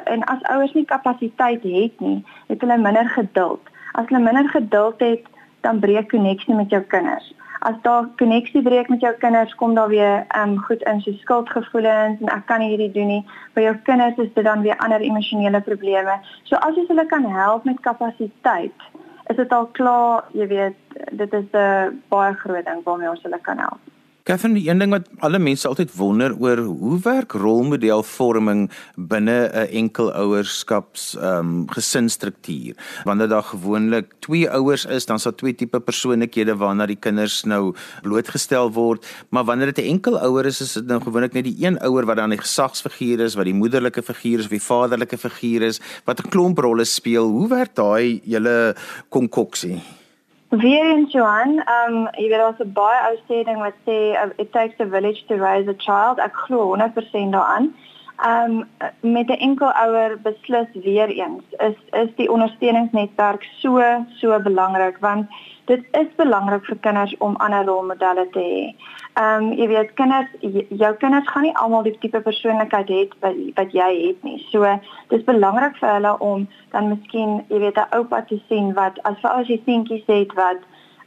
En 0.04 0.24
as 0.24 0.42
ouers 0.42 0.72
nie 0.72 0.84
kapasiteit 0.84 1.62
het 1.62 2.00
nie, 2.00 2.24
het 2.46 2.60
hulle 2.60 2.78
minder 2.78 3.08
geduld. 3.08 3.62
As 3.92 4.06
hulle 4.08 4.22
minder 4.22 4.48
geduld 4.48 5.00
het, 5.00 5.28
dan 5.60 5.78
breek 5.80 6.08
koneksie 6.08 6.54
met 6.54 6.70
jou 6.70 6.82
kinders 6.82 7.34
as 7.66 7.78
daar 7.82 8.06
koneksie 8.16 8.62
breek 8.62 8.88
met 8.88 9.00
jou 9.00 9.12
kinders, 9.22 9.54
kom 9.54 9.74
daar 9.74 9.88
weer 9.88 10.24
ehm 10.28 10.50
um, 10.50 10.58
goed 10.68 10.82
in 10.82 11.00
so 11.00 11.12
skuldgevoelens 11.22 12.20
en 12.20 12.30
ek 12.34 12.46
kan 12.46 12.62
nie 12.62 12.68
hierdie 12.72 12.92
doen 12.94 13.10
nie. 13.10 13.24
Vir 13.54 13.62
jou 13.62 13.74
kinders 13.88 14.20
is 14.24 14.30
dit 14.34 14.44
dan 14.44 14.62
weer 14.62 14.78
ander 14.84 15.02
emosionele 15.02 15.60
probleme. 15.70 16.14
So 16.44 16.60
as 16.68 16.78
jy 16.78 16.86
hulle 16.88 17.06
kan 17.10 17.26
help 17.38 17.64
met 17.64 17.82
kapasiteit, 17.88 18.86
is 19.26 19.36
dit 19.36 19.52
al 19.52 19.66
klaar, 19.78 20.24
jy 20.32 20.46
weet, 20.46 20.78
dit 21.10 21.32
is 21.40 21.50
'n 21.52 22.02
baie 22.08 22.34
groot 22.34 22.64
ding 22.64 22.84
waarmee 22.84 23.10
ons 23.10 23.22
hulle 23.22 23.40
kan 23.42 23.58
help. 23.58 23.85
Katherine, 24.26 24.58
die 24.58 24.66
een 24.66 24.80
ding 24.82 24.90
wat 24.90 25.04
alle 25.22 25.38
mense 25.38 25.68
altyd 25.70 25.92
wonder 25.94 26.32
oor, 26.42 26.58
hoe 26.66 26.96
werk 27.04 27.36
rolmodelvorming 27.38 28.64
binne 28.98 29.36
'n 29.46 29.68
enkel 29.80 30.08
ouerskaps 30.10 31.04
ehm 31.14 31.38
um, 31.38 31.68
gesinsstruktuur? 31.70 32.74
Wanneer 33.04 33.28
daar 33.28 33.46
gewoonlik 33.46 34.16
twee 34.18 34.50
ouers 34.50 34.84
is, 34.84 35.06
dan 35.06 35.18
sal 35.22 35.34
twee 35.34 35.54
tipe 35.54 35.78
persoonlikhede 35.80 36.56
waarna 36.56 36.86
die 36.86 36.98
kinders 36.98 37.44
nou 37.44 37.74
blootgestel 38.02 38.72
word, 38.72 39.06
maar 39.30 39.44
wanneer 39.44 39.70
dit 39.72 39.84
'n 39.84 39.90
enkel 39.94 40.18
ouer 40.18 40.46
is, 40.46 40.60
is 40.60 40.72
dit 40.72 40.86
nou 40.86 41.00
gewoonlik 41.00 41.32
net 41.32 41.44
die 41.44 41.62
een 41.62 41.78
ouer 41.78 42.06
wat 42.06 42.16
dan 42.16 42.30
die 42.30 42.42
gesagsfiguur 42.42 43.20
is, 43.20 43.34
wat 43.34 43.44
die 43.44 43.54
moederlike 43.54 44.02
figuur 44.02 44.38
is 44.38 44.44
of 44.44 44.50
die 44.50 44.68
vaderlike 44.74 45.18
figuur 45.18 45.62
is, 45.62 45.80
wat 46.04 46.18
'n 46.18 46.28
klomp 46.28 46.58
rolle 46.58 46.84
speel. 46.84 47.30
Hoe 47.30 47.48
werk 47.48 47.74
daai 47.74 48.20
julle 48.24 48.74
konkoksie? 49.08 49.80
Weer 50.58 50.90
in 50.90 51.06
Johan, 51.08 51.62
ehm 51.64 51.94
um, 51.94 52.08
jy 52.12 52.28
weet 52.28 52.40
daar's 52.40 52.60
'n 52.64 52.72
baie 52.72 53.00
ou 53.08 53.16
sê 53.28 53.44
ding 53.44 53.58
wat 53.58 53.76
sê 53.86 53.96
uh, 54.14 54.30
it 54.36 54.52
takes 54.52 54.80
a 54.80 54.86
village 54.86 55.26
to 55.28 55.36
raise 55.36 55.68
a 55.68 55.74
child. 55.86 56.18
Ek 56.18 56.34
glo 56.44 56.76
100% 56.76 57.34
daaraan. 57.36 57.74
Ehm 58.16 58.64
um, 58.80 59.12
met 59.12 59.28
'n 59.28 59.42
enkel 59.48 59.72
ouer 59.84 60.16
beslis 60.22 60.70
weer 60.72 61.08
eens 61.08 61.44
is 61.68 61.78
is 62.02 62.14
die 62.16 62.30
ondersteuningsnetwerk 62.30 63.42
so 63.60 63.82
so 64.20 64.40
belangrik 64.40 64.96
want 65.00 65.26
dit 65.66 65.82
is 65.98 66.08
belangrik 66.16 66.64
vir 66.68 66.78
kinders 66.86 67.14
om 67.18 67.36
ander 67.36 67.64
rolmodelle 67.66 68.26
te 68.34 68.42
hê. 68.42 68.62
Ehm 69.20 69.44
um, 69.44 69.52
jy 69.58 69.66
weet 69.72 69.92
kinders 69.98 70.30
jou 70.82 70.92
kinders 71.02 71.28
gaan 71.32 71.46
nie 71.46 71.56
almal 71.62 71.82
die 71.86 71.96
tipe 72.02 72.20
persoonlikheid 72.20 72.92
hê 72.94 73.02
wat 73.24 73.40
wat 73.58 73.74
jy 73.78 73.90
het 74.06 74.24
nie. 74.28 74.38
So 74.52 74.76
dis 75.12 75.26
belangrik 75.30 75.78
vir 75.80 75.94
hulle 75.96 76.14
om 76.30 76.46
dan 76.74 76.90
miskien 76.94 77.38
jy 77.48 77.60
weet 77.64 77.78
'n 77.82 77.98
oupa 77.98 78.22
te 78.22 78.40
sien 78.48 78.74
wat 78.74 78.98
as 79.10 79.20
vir 79.22 79.30
as 79.30 79.48
jy 79.48 79.60
seentjies 79.64 80.06
het 80.06 80.34
wat 80.42 80.60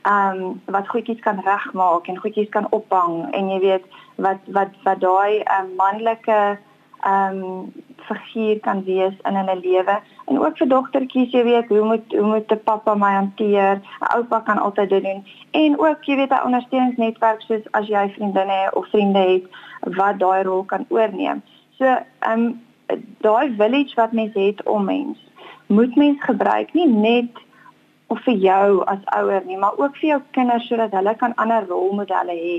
ehm 0.06 0.44
um, 0.44 0.62
wat 0.66 0.88
goedjies 0.88 1.20
kan 1.28 1.40
regmaak 1.46 2.08
en 2.08 2.22
goedjies 2.24 2.50
kan 2.50 2.68
ophang 2.72 3.34
en 3.34 3.50
jy 3.50 3.60
weet 3.60 3.86
wat 4.16 4.40
wat 4.58 4.72
wat 4.84 5.00
daai 5.00 5.44
um, 5.58 5.76
manlike 5.76 6.58
ehm 7.02 7.44
um, 7.44 7.74
figuur 8.08 8.60
kan 8.60 8.84
wees 8.84 9.14
in 9.28 9.36
hulle 9.36 9.56
lewe. 9.60 10.00
En 10.26 10.40
ook 10.40 10.58
vir 10.58 10.68
dogtertjies 10.68 11.32
jy 11.32 11.44
weet 11.44 11.68
hoe 11.68 11.84
moet 11.86 12.16
hoe 12.16 12.28
moet 12.28 12.52
'n 12.52 12.64
pappa 12.64 12.96
my 12.96 13.14
hanteer? 13.14 13.82
'n 14.02 14.16
oupa 14.16 14.40
kan 14.40 14.58
altyd 14.58 14.90
dit 14.90 15.04
doen. 15.04 15.26
En 15.52 15.80
ook 15.80 16.04
jy 16.04 16.16
weet 16.16 16.32
'n 16.32 16.46
ondersteuningsnetwerk 16.46 17.42
soos 17.42 17.72
as 17.72 17.88
jy 17.88 18.10
vriendinne 18.10 18.70
of 18.74 18.88
vriende 18.90 19.20
het 19.20 19.46
wat 19.96 20.20
daai 20.20 20.44
rol 20.44 20.64
kan 20.64 20.86
oorneem. 20.90 21.42
So 21.78 21.86
ehm 21.86 22.40
um, 22.40 22.62
daai 23.22 23.56
village 23.58 23.96
wat 23.96 24.12
mens 24.12 24.34
het 24.34 24.64
om 24.64 24.84
mens 24.84 25.18
moet 25.70 25.96
mens 25.96 26.24
gebruik 26.24 26.74
nie 26.74 26.88
net 26.88 27.42
of 28.08 28.22
vir 28.26 28.34
jou 28.42 28.84
as 28.90 29.02
ouer 29.06 29.44
nie, 29.46 29.58
maar 29.58 29.78
ook 29.78 29.98
vir 30.02 30.10
jou 30.10 30.22
kinders 30.32 30.68
sodat 30.68 30.96
hulle 30.98 31.14
kan 31.16 31.36
ander 31.38 31.68
rolmodelle 31.70 32.34
hê. 32.34 32.56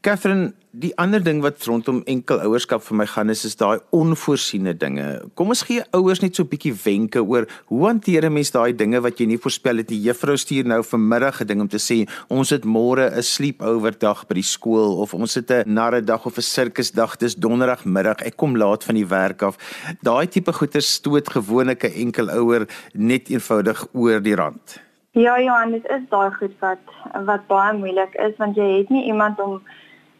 Catherine, 0.00 0.52
die 0.76 0.92
ander 1.00 1.22
ding 1.24 1.40
wat 1.40 1.64
rondom 1.64 2.02
enkel 2.10 2.40
ouerskap 2.44 2.82
vir 2.84 2.98
my 3.00 3.06
gaan 3.08 3.32
is 3.32 3.44
is 3.48 3.56
daai 3.56 3.78
onvoorsiene 3.96 4.74
dinge. 4.76 5.06
Kom 5.34 5.52
ons 5.54 5.62
gee 5.64 5.84
ouers 5.96 6.20
net 6.20 6.36
so 6.36 6.42
'n 6.42 6.48
bietjie 6.48 6.74
wenke 6.84 7.20
oor 7.24 7.46
hoe 7.66 7.86
hanteer 7.86 8.26
'n 8.26 8.32
mens 8.32 8.50
daai 8.50 8.76
dinge 8.76 9.00
wat 9.00 9.18
jy 9.18 9.26
nie 9.26 9.38
voorspel 9.38 9.78
het 9.78 9.90
nie. 9.90 10.02
Juffrou 10.02 10.36
stuur 10.36 10.66
nou 10.66 10.82
vanmiddag 10.82 11.40
'n 11.40 11.46
ding 11.46 11.60
om 11.60 11.68
te 11.68 11.78
sê 11.78 12.08
ons 12.28 12.50
het 12.50 12.64
môre 12.64 13.10
'n 13.10 13.22
sleepover 13.22 13.98
dag 13.98 14.26
by 14.26 14.34
die 14.34 14.42
skool 14.42 15.00
of 15.00 15.14
ons 15.14 15.34
het 15.34 15.50
'n 15.50 15.72
narre 15.72 16.02
dag 16.02 16.26
of 16.26 16.36
'n 16.36 16.42
sirkusdag. 16.42 17.16
Dis 17.16 17.36
donderdagmiddag. 17.36 18.22
Ek 18.22 18.36
kom 18.36 18.56
laat 18.56 18.84
van 18.84 18.94
die 18.94 19.06
werk 19.06 19.42
af. 19.42 19.56
Daai 20.02 20.28
tipe 20.28 20.52
goeie 20.52 20.80
stoot 20.80 21.28
gewoonlik 21.28 21.84
'n 21.84 21.92
enkel 22.04 22.28
ouer 22.30 22.66
net 22.92 23.28
eenvoudig 23.28 23.86
oor 23.92 24.20
die 24.20 24.34
rand. 24.34 24.85
Ja, 25.16 25.40
Johan, 25.40 25.70
dit 25.70 25.86
is 25.88 26.02
daai 26.08 26.30
goed 26.30 26.52
wat 26.60 26.78
wat 27.24 27.46
baie 27.48 27.72
moeilik 27.72 28.14
is 28.20 28.34
want 28.36 28.56
jy 28.60 28.64
het 28.64 28.90
nie 28.92 29.06
iemand 29.08 29.38
om 29.40 29.54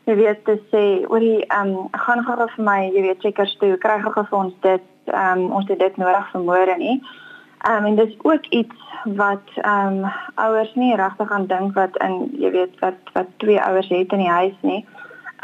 jy 0.08 0.14
weet 0.16 0.40
te 0.46 0.54
sê 0.70 0.84
oor 1.10 1.20
die 1.20 1.42
ehm 1.42 1.74
um, 1.74 1.90
gaan 2.04 2.24
gou 2.24 2.46
vir 2.54 2.64
my 2.68 2.76
jy 2.94 3.02
weet 3.04 3.20
checkers 3.20 3.52
toe 3.60 3.76
kry 3.82 3.98
gou 4.06 4.24
ons 4.38 4.54
dit 4.64 5.12
ehm 5.12 5.42
um, 5.42 5.52
ons 5.58 5.68
het 5.68 5.84
dit 5.84 6.00
nodig 6.00 6.32
vir 6.32 6.46
môre 6.48 6.78
nie. 6.80 6.96
Ehm 7.68 7.76
um, 7.76 7.90
en 7.90 8.00
dis 8.00 8.16
ook 8.22 8.48
iets 8.62 8.88
wat 9.20 9.52
ehm 9.66 10.00
um, 10.00 10.10
ouers 10.46 10.74
nie 10.80 10.96
regtig 11.02 11.30
aan 11.30 11.46
dink 11.52 11.76
wat 11.76 12.00
in 12.08 12.18
jy 12.40 12.56
weet 12.56 12.80
wat 12.80 13.14
wat 13.20 13.38
twee 13.44 13.60
ouers 13.68 13.92
het 13.98 14.18
in 14.18 14.24
die 14.24 14.34
huis 14.40 14.58
nie. 14.72 14.82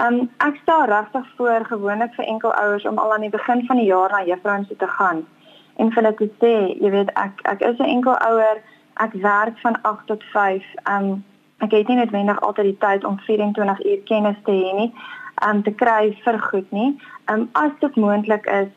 Ehm 0.00 0.22
um, 0.22 0.28
ek 0.48 0.60
stel 0.64 0.88
regtig 0.96 1.32
voor 1.36 1.72
gewoonlik 1.76 2.16
vir 2.16 2.24
enkel 2.24 2.56
ouers 2.64 2.88
om 2.88 2.98
al 2.98 3.12
aan 3.12 3.28
die 3.28 3.36
begin 3.38 3.66
van 3.68 3.84
die 3.84 3.90
jaar 3.92 4.16
na 4.16 4.24
juffrouens 4.24 4.68
toe 4.68 4.80
te 4.80 4.94
gaan 4.98 5.26
en 5.76 5.92
vir 5.92 6.02
hulle 6.02 6.16
te 6.16 6.34
sê 6.40 6.58
jy 6.80 7.00
weet 7.00 7.18
ek 7.28 7.50
ek 7.52 7.72
is 7.74 7.76
'n 7.78 7.98
enkel 8.00 8.16
ouer 8.16 8.70
ek 8.94 9.12
werk 9.12 9.58
van 9.64 9.78
8 9.82 10.06
tot 10.06 10.24
5 10.32 10.62
ehm 10.82 11.10
um, 11.10 11.24
ek 11.62 11.70
het 11.70 11.88
nie 11.88 11.96
noodwendig 11.96 12.40
altyd 12.42 12.64
die 12.64 12.78
tyd 12.82 13.04
om 13.04 13.18
24 13.22 13.84
uur 13.86 14.00
kennis 14.04 14.38
te 14.44 14.50
hê 14.50 14.70
nie, 14.74 14.88
um, 15.46 15.62
te 15.62 15.70
kry 15.70 16.10
vir 16.24 16.38
goed 16.50 16.70
nie. 16.74 16.88
Um 17.30 17.48
as 17.58 17.70
dit 17.80 17.96
moontlik 17.96 18.46
is, 18.50 18.70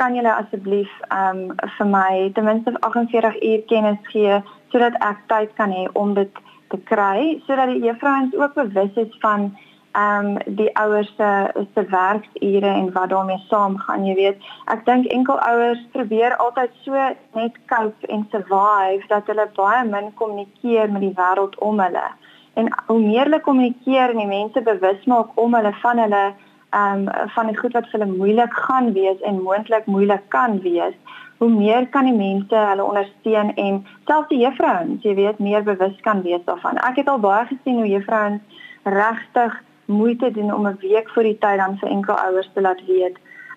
kan 0.00 0.14
julle 0.16 0.32
asseblief 0.32 0.92
um 1.14 1.40
vir 1.76 1.88
my 1.90 2.30
ten 2.34 2.46
minste 2.46 2.76
48 2.86 3.42
uur 3.50 3.64
kennis 3.72 3.98
gee 4.12 4.38
sodat 4.72 4.96
ek 5.04 5.26
tyd 5.32 5.50
kan 5.58 5.74
hê 5.74 5.88
om 5.98 6.14
dit 6.14 6.40
te 6.70 6.78
kry, 6.92 7.40
sodat 7.46 7.72
die 7.72 7.82
juffrouens 7.82 8.36
ook 8.38 8.54
bewus 8.54 9.02
is 9.02 9.18
van 9.24 9.50
ehm 9.92 10.26
um, 10.26 10.54
die 10.56 10.70
ouers 10.78 11.12
se 11.16 11.30
se 11.74 11.84
werksure 11.90 12.66
en 12.66 12.92
wat 12.92 13.08
daarmee 13.08 13.38
saamgaan, 13.48 14.04
jy 14.06 14.14
weet. 14.14 14.42
Ek 14.70 14.84
dink 14.86 15.06
enkel 15.06 15.38
ouers 15.42 15.80
probeer 15.92 16.36
altyd 16.36 16.76
so 16.84 16.92
net 17.34 17.56
cope 17.66 18.06
en 18.06 18.26
survive 18.30 19.08
dat 19.08 19.26
hulle 19.26 19.48
baie 19.56 19.84
min 19.84 20.12
kommunikeer 20.14 20.92
met 20.92 21.02
die 21.02 21.16
wêreld 21.16 21.58
om 21.58 21.80
hulle. 21.80 22.06
En 22.54 22.70
hoe 22.86 23.00
meer 23.00 23.26
hulle 23.26 23.40
kommunikeer 23.40 24.14
en 24.14 24.22
die 24.22 24.30
mense 24.30 24.62
bewus 24.62 25.04
maak 25.10 25.34
om 25.34 25.54
hulle 25.58 25.72
van 25.82 25.98
hulle 25.98 26.24
ehm 26.70 27.08
um, 27.08 27.28
van 27.34 27.50
die 27.50 27.58
goed 27.58 27.72
wat 27.74 27.88
vir 27.90 27.98
hulle 27.98 28.12
moeilik 28.12 28.54
gaan 28.66 28.92
wees 28.92 29.20
en 29.26 29.42
moontlik 29.42 29.86
moeilik 29.86 30.22
kan 30.28 30.60
wees, 30.62 30.94
hoe 31.38 31.48
meer 31.50 31.88
kan 31.88 32.04
die 32.04 32.14
mense 32.14 32.62
hulle 32.70 32.84
ondersteun 32.84 33.50
en 33.54 33.82
selfs 34.06 34.28
die 34.28 34.38
juffrouens, 34.44 35.02
jy 35.02 35.14
weet, 35.18 35.42
meer 35.42 35.66
bewus 35.66 35.98
kan 36.06 36.22
wees 36.22 36.46
daarvan. 36.46 36.78
Ek 36.86 37.02
het 37.02 37.08
al 37.08 37.18
baie 37.18 37.46
gesien 37.48 37.82
hoe 37.82 37.88
juffrouens 37.88 38.62
regtig 38.84 39.58
moeite 39.90 40.30
doen 40.30 40.54
om 40.54 40.66
'n 40.66 40.78
week 40.80 41.10
voor 41.10 41.22
die 41.22 41.38
tyd 41.38 41.58
dan 41.58 41.78
vir 41.78 41.88
enkel 41.88 42.14
ouers 42.14 42.50
te 42.54 42.60
laat 42.60 42.86
weet 42.86 43.16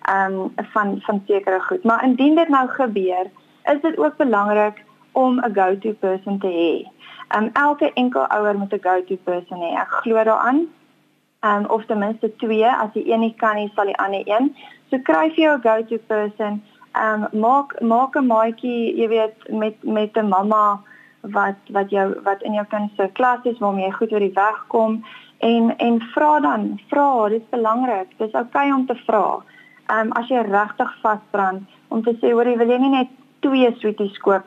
um 0.10 0.54
van 0.56 1.00
van 1.02 1.24
sekere 1.28 1.60
goed. 1.62 1.84
Maar 1.84 2.04
indien 2.04 2.36
dit 2.36 2.48
nou 2.48 2.68
gebeur, 2.68 3.26
is 3.64 3.82
dit 3.82 3.98
ook 3.98 4.18
belangrik 4.18 4.84
om 5.12 5.40
'n 5.40 5.54
go-to 5.54 5.92
person 5.92 6.40
te 6.40 6.48
hê. 6.48 6.74
Um 7.38 7.50
elke 7.54 7.94
enkel 7.94 8.28
ouer 8.28 8.58
moet 8.58 8.74
'n 8.74 8.82
go-to 8.82 9.16
person 9.24 9.58
hê. 9.58 9.80
Ek 9.82 9.90
glo 9.90 10.24
daaraan. 10.24 10.68
Um 11.42 11.66
of 11.66 11.86
ten 11.86 11.98
minste 11.98 12.36
twee, 12.36 12.70
as 12.70 12.92
die 12.94 13.12
een 13.12 13.20
nie 13.20 13.34
kan 13.38 13.56
nie, 13.56 13.72
sal 13.76 13.86
die 13.86 13.98
ander 13.98 14.22
een. 14.26 14.56
So 14.90 14.98
kry 15.00 15.30
vir 15.30 15.44
jou 15.44 15.58
'n 15.58 15.62
go-to 15.62 15.98
person. 16.08 16.64
Um 16.94 17.28
maak 17.32 17.82
maak 17.82 18.16
'n 18.16 18.26
maatjie, 18.26 18.96
jy 18.96 19.08
weet, 19.08 19.50
met 19.50 19.84
met 19.84 20.18
'n 20.18 20.28
mamma 20.28 20.82
wat 21.22 21.56
wat 21.72 21.90
jou 21.90 22.14
wat 22.24 22.42
in 22.42 22.54
jou 22.54 22.66
kind 22.70 22.92
se 22.98 23.10
klas 23.14 23.40
is 23.44 23.58
waarmee 23.58 23.86
jy 23.86 23.92
goed 23.92 24.12
oor 24.12 24.20
die 24.20 24.36
weg 24.36 24.66
kom 24.68 25.04
en 25.50 25.74
en 25.88 26.00
vra 26.14 26.32
dan 26.48 26.70
vra 26.92 27.10
dit 27.30 27.42
is 27.42 27.50
belangrik 27.58 28.16
dis 28.18 28.34
oukei 28.34 28.68
okay 28.68 28.72
om 28.72 28.86
te 28.88 28.98
vra 29.08 29.26
ehm 29.90 30.08
um, 30.08 30.16
as 30.20 30.30
jy 30.32 30.42
regtig 30.48 30.96
vasbrand 31.02 31.68
om 31.90 32.04
te 32.04 32.16
sê 32.22 32.32
hoor 32.32 32.48
jy 32.50 32.58
wil 32.58 32.72
jy 32.72 32.80
nie 32.82 32.96
net 32.98 33.10
twee 33.44 33.70
sweeties 33.80 34.18
koop? 34.26 34.46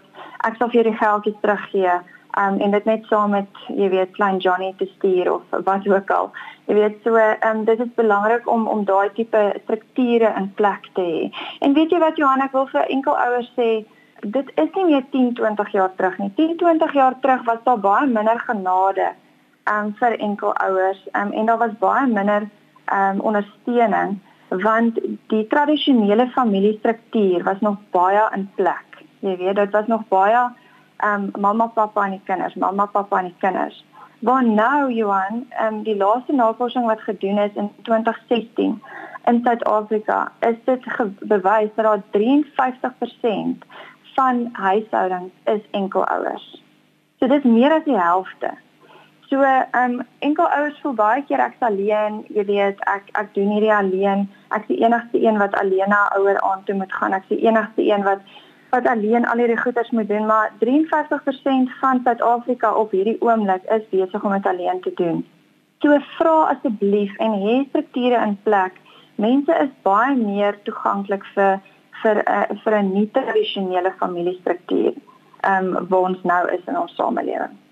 Ek 0.49 0.57
sal 0.59 0.71
vir 0.71 0.81
jou 0.81 0.85
die 0.91 1.01
geldjies 1.01 1.41
teruggee. 1.43 1.97
Ehm 2.37 2.57
um, 2.57 2.61
en 2.65 2.75
dit 2.77 2.89
net 2.89 3.05
saam 3.11 3.33
met 3.37 3.61
jy 3.81 3.89
weet 3.93 4.15
klein 4.17 4.39
Johnny 4.45 4.73
te 4.79 4.89
stuur 4.97 5.31
of 5.33 5.59
wat 5.69 5.87
ook 5.89 6.11
al. 6.19 6.31
Jy 6.69 6.79
weet 6.79 6.97
so 7.05 7.17
ehm 7.17 7.51
um, 7.51 7.65
dit 7.69 7.81
is 7.85 7.93
belangrik 8.01 8.49
om 8.55 8.67
om 8.73 8.85
daai 8.89 9.13
tipe 9.19 9.43
strukture 9.65 10.33
in 10.41 10.51
plek 10.61 10.89
te 10.99 11.05
hê. 11.11 11.29
En 11.61 11.77
weet 11.79 11.93
jy 11.93 12.01
wat 12.03 12.21
Johan 12.21 12.45
ek 12.45 12.57
wil 12.57 12.69
vir 12.73 12.91
enkel 12.97 13.21
ouers 13.27 13.53
sê 13.61 13.71
dit 14.37 14.53
is 14.65 14.73
nie 14.75 14.87
meer 14.91 15.05
10 15.13 15.33
20 15.41 15.73
jaar 15.79 15.95
terug 15.97 16.19
nie. 16.19 16.33
10 16.37 16.57
20 16.65 16.93
jaar 17.01 17.21
terug 17.21 17.45
was 17.49 17.63
daar 17.65 17.81
baie 17.81 18.07
minder 18.07 18.41
genade 18.49 19.13
um, 19.71 19.95
vir 19.99 20.19
enkel 20.19 20.55
ouers 20.55 21.03
um, 21.13 21.33
en 21.33 21.47
daar 21.47 21.59
was 21.59 21.79
baie 21.79 22.07
minder 22.07 22.49
um, 22.93 23.21
ondersteuning 23.21 24.19
want 24.49 24.99
die 25.27 25.47
tradisionele 25.47 26.29
familiestruktuur 26.35 27.43
was 27.45 27.61
nog 27.61 27.77
baie 27.91 28.23
in 28.35 28.51
plek. 28.55 29.03
Jy 29.19 29.37
weet, 29.37 29.57
dit 29.57 29.71
was 29.71 29.87
nog 29.87 30.07
baie 30.09 30.45
um, 31.05 31.31
mamma, 31.39 31.67
pappa 31.67 32.05
en 32.05 32.11
die 32.11 32.23
kinders, 32.25 32.55
mamma, 32.55 32.87
pappa 32.87 33.19
en 33.19 33.33
die 33.33 33.41
kinders. 33.43 33.85
Maar 34.19 34.45
nou 34.45 34.93
Johan, 34.93 35.47
um, 35.63 35.83
die 35.83 35.97
laaste 35.97 36.33
navorsing 36.33 36.87
wat 36.87 37.01
gedoen 37.01 37.39
is 37.39 37.55
in 37.55 37.71
2016 37.83 38.83
in 39.25 39.41
Suid-Afrika, 39.45 40.33
is 40.41 40.57
dit 40.65 40.87
bewys 41.21 41.71
dat 41.75 41.85
daar 41.85 42.03
53% 42.11 43.67
van 44.15 44.49
huishoudings 44.53 45.33
is 45.45 45.61
enkelouers. 45.71 46.63
So 47.19 47.27
dit 47.27 47.45
is 47.45 47.51
meer 47.51 47.73
as 47.73 47.85
die 47.85 47.99
helfte. 47.99 48.55
So, 49.29 49.43
ehm 49.43 49.95
um, 49.99 50.03
enkel 50.19 50.47
ouers 50.47 50.79
voel 50.83 50.93
baie 50.95 51.23
keer 51.27 51.41
ek's 51.43 51.63
alleen, 51.69 52.21
jy 52.31 52.45
weet, 52.47 52.83
ek 52.87 53.09
ek 53.19 53.33
doen 53.35 53.49
hierdie 53.51 53.73
alleen. 53.75 54.29
Ek's 54.55 54.69
die 54.71 54.79
enigste 54.85 55.19
een 55.23 55.41
wat 55.43 55.57
alleen 55.59 55.91
na 55.91 56.05
ouer 56.19 56.39
aan 56.47 56.63
toe 56.65 56.77
moet 56.79 56.93
gaan. 56.95 57.17
Ek's 57.17 57.33
die 57.33 57.41
enigste 57.49 57.83
een 57.89 58.07
wat 58.07 58.23
wat 58.71 58.87
alleen 58.87 59.27
al 59.27 59.43
hierdie 59.43 59.59
goeders 59.59 59.91
moet 59.91 60.09
doen, 60.09 60.27
maar 60.27 60.53
53% 60.63 61.75
van 61.81 62.01
Suid-Afrika 62.05 62.73
op 62.75 62.91
hierdie 62.91 63.17
oomblik 63.23 63.67
is 63.79 63.89
besig 63.91 64.25
om 64.25 64.33
dit 64.33 64.47
alleen 64.47 64.81
te 64.81 64.93
doen. 64.95 65.25
So 65.83 65.99
vra 66.19 66.37
asseblief 66.55 67.19
en 67.19 67.37
hê 67.43 67.59
strukture 67.69 68.23
in 68.23 68.39
plek. 68.43 68.79
Mense 69.17 69.59
is 69.67 69.75
baie 69.83 70.15
meer 70.17 70.63
toeganklik 70.63 71.27
vir 71.35 71.61
vir 72.03 72.17
'n 72.23 72.33
uh, 72.39 72.57
vir 72.63 72.79
'n 72.79 72.93
nie 72.95 73.11
tradisionele 73.11 73.93
familiestruktuur. 73.99 74.95
Ehm 75.41 75.77
um, 75.77 75.87
waar 75.89 76.11
ons 76.11 76.23
nou 76.23 76.43
is 76.51 76.65
in 76.67 76.79
ons 76.79 76.95
samelewing. 76.95 77.66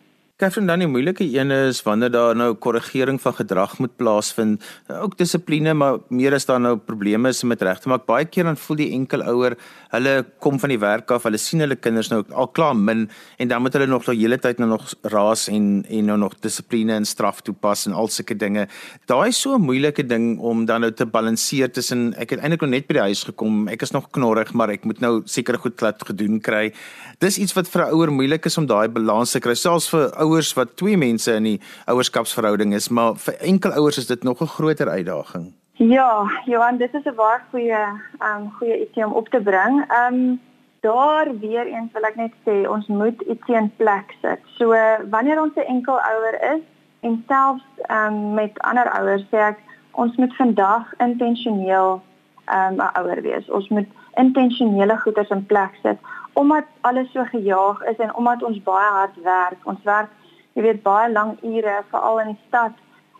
Katherine 0.45 0.69
dan 0.69 0.83
die 0.83 0.89
moeilike 0.93 1.25
een 1.25 1.49
is 1.55 1.79
wanneer 1.87 2.11
daar 2.13 2.37
nou 2.37 2.51
korrigering 2.61 3.17
van 3.23 3.33
gedrag 3.39 3.79
moet 3.81 3.95
plaasvind, 3.97 4.61
ook 4.93 5.15
dissipline, 5.17 5.73
maar 5.73 6.03
meer 6.13 6.35
as 6.37 6.45
daar 6.45 6.61
nou 6.61 6.75
probleme 6.77 7.31
is 7.33 7.41
met 7.49 7.63
regte 7.65 7.89
maak. 7.89 8.05
Baie 8.05 8.27
keer 8.29 8.45
dan 8.45 8.59
voel 8.61 8.77
die 8.83 8.91
enkel 8.93 9.25
ouer, 9.25 9.57
hulle 9.95 10.13
kom 10.45 10.59
van 10.61 10.75
die 10.75 10.79
werk 10.83 11.15
af, 11.17 11.25
hulle 11.25 11.41
sien 11.41 11.65
hulle 11.65 11.79
kinders 11.81 12.11
nou 12.13 12.19
al 12.29 12.51
klaar 12.53 12.75
min 12.77 13.07
en 13.41 13.49
dan 13.49 13.65
moet 13.65 13.79
hulle 13.79 13.89
nog 13.89 14.05
die 14.05 14.19
hele 14.19 14.37
tyd 14.37 14.61
nou 14.61 14.69
nog 14.75 14.85
raas 15.15 15.47
en 15.49 15.87
en 15.89 16.11
nou 16.11 16.19
nog 16.27 16.37
dissipline 16.45 16.93
en 16.93 17.09
straf 17.09 17.41
toepas 17.47 17.87
en 17.89 17.97
al 17.97 18.13
sulke 18.13 18.37
dinge. 18.37 18.67
Daai 19.09 19.31
is 19.31 19.41
so 19.41 19.57
'n 19.57 19.65
moeilike 19.65 20.05
ding 20.07 20.39
om 20.41 20.67
dan 20.67 20.81
nou 20.81 20.93
te 20.93 21.07
balanseer 21.07 21.73
tussen 21.73 22.13
ek 22.19 22.37
het 22.37 22.41
eintlik 22.41 22.61
nog 22.61 22.71
net 22.71 22.87
by 22.87 22.95
die 22.95 23.07
huis 23.09 23.25
gekom. 23.25 23.69
Ek 23.69 23.83
is 23.83 23.93
nog 23.93 24.11
knorrig, 24.11 24.53
maar 24.53 24.69
ek 24.69 24.85
moet 24.85 25.01
nou 25.01 25.23
seker 25.25 25.59
goed 25.59 25.81
laat 25.81 26.05
gedoen 26.05 26.41
kry. 26.41 26.75
Dis 27.19 27.39
iets 27.39 27.55
wat 27.55 27.69
vir 27.69 27.87
'n 27.87 27.95
ouer 27.95 28.13
moeilik 28.13 28.45
is 28.45 28.59
om 28.59 28.67
daai 28.67 28.89
balans 28.89 29.31
te 29.31 29.41
kry, 29.41 29.55
selfs 29.55 29.89
vir 29.89 30.11
ouers 30.35 30.55
wat 30.59 30.77
twee 30.77 30.97
mense 30.99 31.33
in 31.33 31.47
die 31.47 31.59
ouerskapsverhouding 31.87 32.75
is, 32.75 32.89
maar 32.89 33.15
vir 33.23 33.37
enkel 33.51 33.75
ouers 33.79 34.01
is 34.03 34.11
dit 34.11 34.23
nog 34.23 34.41
'n 34.43 34.55
groter 34.57 34.89
uitdaging. 34.89 35.53
Ja, 35.79 36.31
Johan, 36.45 36.77
dit 36.77 36.95
is 36.95 37.05
'n 37.05 37.15
baie 37.15 37.39
goeie 37.51 37.71
ehm 37.71 38.43
um, 38.43 38.53
goeie 38.59 38.81
ietsie 38.81 39.07
om 39.07 39.13
op 39.13 39.29
te 39.29 39.41
bring. 39.41 39.85
Ehm 39.89 40.15
um, 40.15 40.41
daar 40.81 41.39
weer 41.39 41.67
eens 41.67 41.93
wil 41.93 42.03
ek 42.03 42.17
net 42.17 42.33
sê 42.47 42.69
ons 42.69 42.87
moet 42.87 43.21
ietsie 43.23 43.55
in 43.55 43.73
plek 43.77 44.15
sit. 44.23 44.41
So 44.59 44.67
wanneer 45.11 45.41
ons 45.41 45.55
'n 45.55 45.71
enkel 45.75 45.99
ouer 46.01 46.55
is 46.55 46.63
en 47.01 47.25
selfs 47.29 47.65
ehm 47.87 48.15
um, 48.15 48.35
met 48.35 48.59
ander 48.59 48.91
ouers 48.91 49.25
sê 49.31 49.37
ek 49.37 49.59
ons 49.91 50.17
moet 50.17 50.37
vandag 50.37 50.85
intentioneel 50.99 52.03
ehm 52.45 52.73
um, 52.73 52.87
'n 52.87 52.99
ouer 53.01 53.23
wees. 53.23 53.51
Ons 53.51 53.69
moet 53.69 53.89
intentionele 54.15 54.99
goeders 54.99 55.31
in 55.31 55.47
plek 55.47 55.75
sit 55.83 55.99
omdat 56.35 56.65
alles 56.81 57.13
so 57.13 57.25
gejaag 57.25 57.83
is 57.83 57.97
en 57.97 58.15
omdat 58.15 58.43
ons 58.43 58.63
baie 58.63 58.91
hard 58.91 59.17
werk. 59.23 59.59
Ons 59.63 59.83
werk 59.83 60.11
jy 60.55 60.63
weet 60.63 60.83
baie 60.83 61.11
lang 61.13 61.37
ure 61.43 61.83
veral 61.91 62.21
in 62.23 62.35
die 62.35 62.43
stad. 62.49 62.73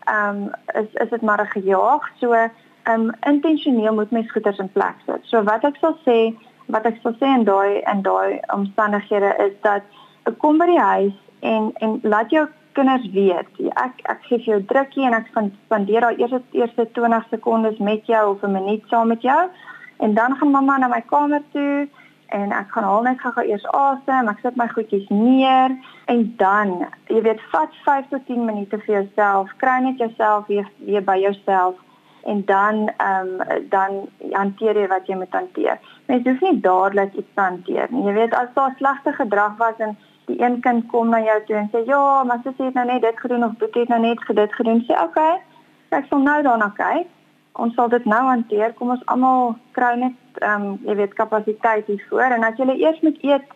Ehm 0.05 0.43
um, 0.43 0.51
is 0.81 0.89
is 1.03 1.09
dit 1.09 1.21
maar 1.21 1.45
gejaag. 1.53 2.09
So 2.19 2.33
ehm 2.33 2.49
um, 2.93 3.11
intentioneel 3.21 3.93
moet 3.93 4.11
mens 4.11 4.31
goeders 4.31 4.57
in 4.57 4.71
plek 4.71 4.95
sit. 5.05 5.21
So 5.23 5.43
wat 5.43 5.63
ek 5.63 5.79
sal 5.81 5.97
sê, 6.07 6.35
wat 6.65 6.85
ek 6.85 6.99
sal 7.03 7.15
sê 7.19 7.31
in 7.37 7.43
daai 7.43 7.81
in 7.93 8.01
daai 8.01 8.39
omstandighede 8.53 9.35
is 9.47 9.55
dat 9.61 9.83
kom 10.37 10.57
by 10.57 10.69
die 10.71 10.79
huis 10.79 11.17
en 11.39 11.71
en 11.73 11.99
laat 12.03 12.31
jou 12.31 12.47
kinders 12.73 13.07
weet. 13.11 13.51
Ek 13.85 14.01
ek 14.11 14.23
gee 14.29 14.43
jou 14.45 14.61
drukkie 14.71 15.05
en 15.07 15.17
ek 15.17 15.31
gaan 15.35 15.51
spandeer 15.65 16.07
daai 16.07 16.21
eerste 16.21 16.41
eerste 16.51 16.87
20 16.99 17.27
sekondes 17.29 17.77
met 17.77 18.05
jou 18.05 18.23
of 18.31 18.43
'n 18.43 18.51
minuut 18.51 18.83
saam 18.87 19.07
met 19.07 19.21
jou 19.21 19.49
en 19.97 20.13
dan 20.13 20.35
gaan 20.35 20.51
mamma 20.51 20.77
na 20.77 20.87
my 20.87 21.01
kamer 21.01 21.43
toe 21.51 21.87
en 22.27 22.51
ek 22.51 22.71
gaan 22.71 22.83
haal 22.83 23.01
net 23.05 23.21
gou 23.21 23.43
eers 23.43 23.65
asem, 23.77 24.29
ek 24.29 24.39
sit 24.41 24.55
my 24.55 24.67
goedjies 24.67 25.07
neer 25.09 25.75
en 26.11 26.21
dan, 26.37 26.75
jy 27.11 27.21
weet, 27.21 27.41
vat 27.51 27.73
5 27.85 28.09
tot 28.09 28.25
10 28.27 28.45
minute 28.45 28.79
vir 28.85 28.93
jouself, 28.95 29.51
kry 29.57 29.79
net 29.85 30.01
jouself 30.01 30.47
weer 30.47 30.69
weer 30.85 31.03
by 31.05 31.17
jouself 31.21 31.75
en 32.25 32.41
dan 32.45 32.91
ehm 32.97 33.27
um, 33.27 33.69
dan 33.69 33.91
hanteer 34.31 34.77
jy 34.81 34.87
wat 34.87 35.07
jy 35.07 35.15
moet 35.15 35.33
hanteer. 35.37 35.79
Mens 36.09 36.25
hoef 36.25 36.41
nie 36.41 36.59
dadelik 36.59 37.13
iets 37.13 37.33
te 37.33 37.41
hanteer 37.41 37.87
nie. 37.89 38.05
Jy 38.07 38.13
weet, 38.13 38.33
as 38.33 38.49
daar 38.53 38.73
slegte 38.77 39.13
gedrag 39.13 39.57
was 39.57 39.77
en 39.77 39.97
die 40.25 40.41
een 40.41 40.59
kind 40.61 40.87
kom 40.89 41.09
na 41.13 41.21
jou 41.21 41.37
toe 41.45 41.55
en 41.55 41.69
sê, 41.73 41.85
"Ja, 41.85 42.23
maar 42.23 42.39
sussie 42.43 42.65
het 42.65 42.73
nou 42.73 42.85
net 42.85 43.01
dit 43.01 43.19
gedoen 43.19 43.43
of 43.43 43.57
boetie 43.57 43.81
het 43.81 43.89
nou 43.89 44.01
net 44.01 44.17
dit 44.27 44.53
gedoen." 44.53 44.81
Sê, 44.87 44.93
"Oké, 44.93 45.03
okay, 45.03 45.41
ek 45.89 46.05
sal 46.09 46.19
nou 46.19 46.41
daarna 46.41 46.69
kyk." 46.75 47.07
Ons 47.55 47.73
sal 47.75 47.89
dit 47.89 48.05
nou 48.05 48.21
hanteer. 48.27 48.73
Kom 48.73 48.91
ons 48.95 49.05
almal 49.11 49.55
kry 49.77 49.93
net 50.01 50.41
ehm 50.43 50.65
um, 50.65 50.79
jy 50.87 50.95
weet 50.99 51.13
kapasiteit 51.19 51.87
hiervoor 51.87 52.35
en 52.35 52.43
as 52.43 52.57
jy 52.59 52.67
eers 52.75 52.99
moet 53.05 53.21
eet 53.23 53.53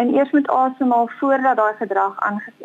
en 0.00 0.14
eers 0.14 0.32
moet 0.32 0.48
asemhaal 0.52 1.08
voordat 1.18 1.56
daai 1.56 1.74
gedrag 1.80 2.16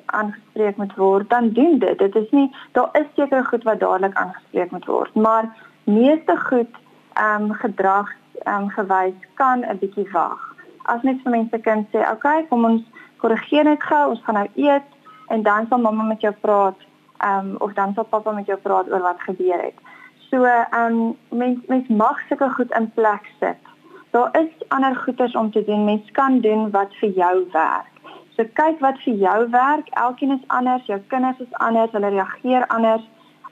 aangespreek 0.06 0.78
moet 0.78 0.96
word, 0.96 1.30
dan 1.30 1.50
doen 1.56 1.80
dit. 1.80 1.98
Dit 2.00 2.16
is 2.16 2.32
nie 2.32 2.48
daar 2.78 2.90
is 3.00 3.08
seker 3.16 3.46
goed 3.46 3.68
wat 3.68 3.80
dadelik 3.80 4.16
aangespreek 4.20 4.72
moet 4.72 4.86
word, 4.86 5.16
maar 5.16 5.52
meeste 5.84 6.38
goed 6.48 6.80
ehm 7.14 7.52
um, 7.52 7.54
gedrag 7.64 8.12
ehm 8.46 8.64
um, 8.64 8.70
gewys 8.78 9.28
kan 9.34 9.66
'n 9.68 9.80
bietjie 9.84 10.08
wag. 10.12 10.40
As 10.84 11.04
net 11.04 11.22
vir 11.24 11.32
mense 11.32 11.58
kan 11.60 11.88
sê, 11.92 12.00
"Oké, 12.00 12.12
okay, 12.12 12.48
kom 12.50 12.66
ons 12.66 12.84
korrigeer 13.18 13.64
net 13.64 13.84
gou. 13.84 14.10
Ons 14.10 14.24
gaan 14.24 14.36
nou 14.36 14.50
eet 14.56 14.88
en 15.28 15.44
dan 15.44 15.68
sal 15.68 15.80
mamma 15.80 16.04
met 16.04 16.22
jou 16.22 16.34
praat." 16.34 16.80
Ehm 17.18 17.50
um, 17.50 17.56
of 17.60 17.74
dan 17.74 17.94
sal 17.94 18.04
pappa 18.04 18.32
met 18.32 18.46
jou 18.46 18.58
praat 18.58 18.92
oor 18.92 19.02
wat 19.02 19.22
gebeur 19.22 19.62
het. 19.62 19.91
So, 20.32 20.44
ehm 20.44 20.92
um, 20.92 21.18
mens 21.30 21.60
mens 21.68 21.88
mag 21.88 22.20
sulke 22.28 22.48
goed 22.50 22.72
in 22.80 22.92
plek 22.96 23.26
sit. 23.40 23.58
Daar 24.12 24.30
is 24.40 24.68
ander 24.68 24.96
goeders 24.96 25.36
om 25.36 25.52
te 25.52 25.64
doen. 25.64 25.84
Mens 25.86 26.12
kan 26.12 26.40
doen 26.40 26.70
wat 26.72 26.96
vir 27.00 27.10
jou 27.10 27.48
werk. 27.52 27.92
So 28.36 28.46
kyk 28.54 28.80
wat 28.80 29.02
vir 29.04 29.14
jou 29.14 29.50
werk. 29.50 29.90
Elkeen 29.90 30.32
is 30.32 30.48
anders, 30.48 30.86
jou 30.86 31.00
kinders 31.08 31.40
is 31.40 31.52
anders, 31.52 31.92
hulle 31.92 32.14
reageer 32.16 32.68
anders. 32.68 33.10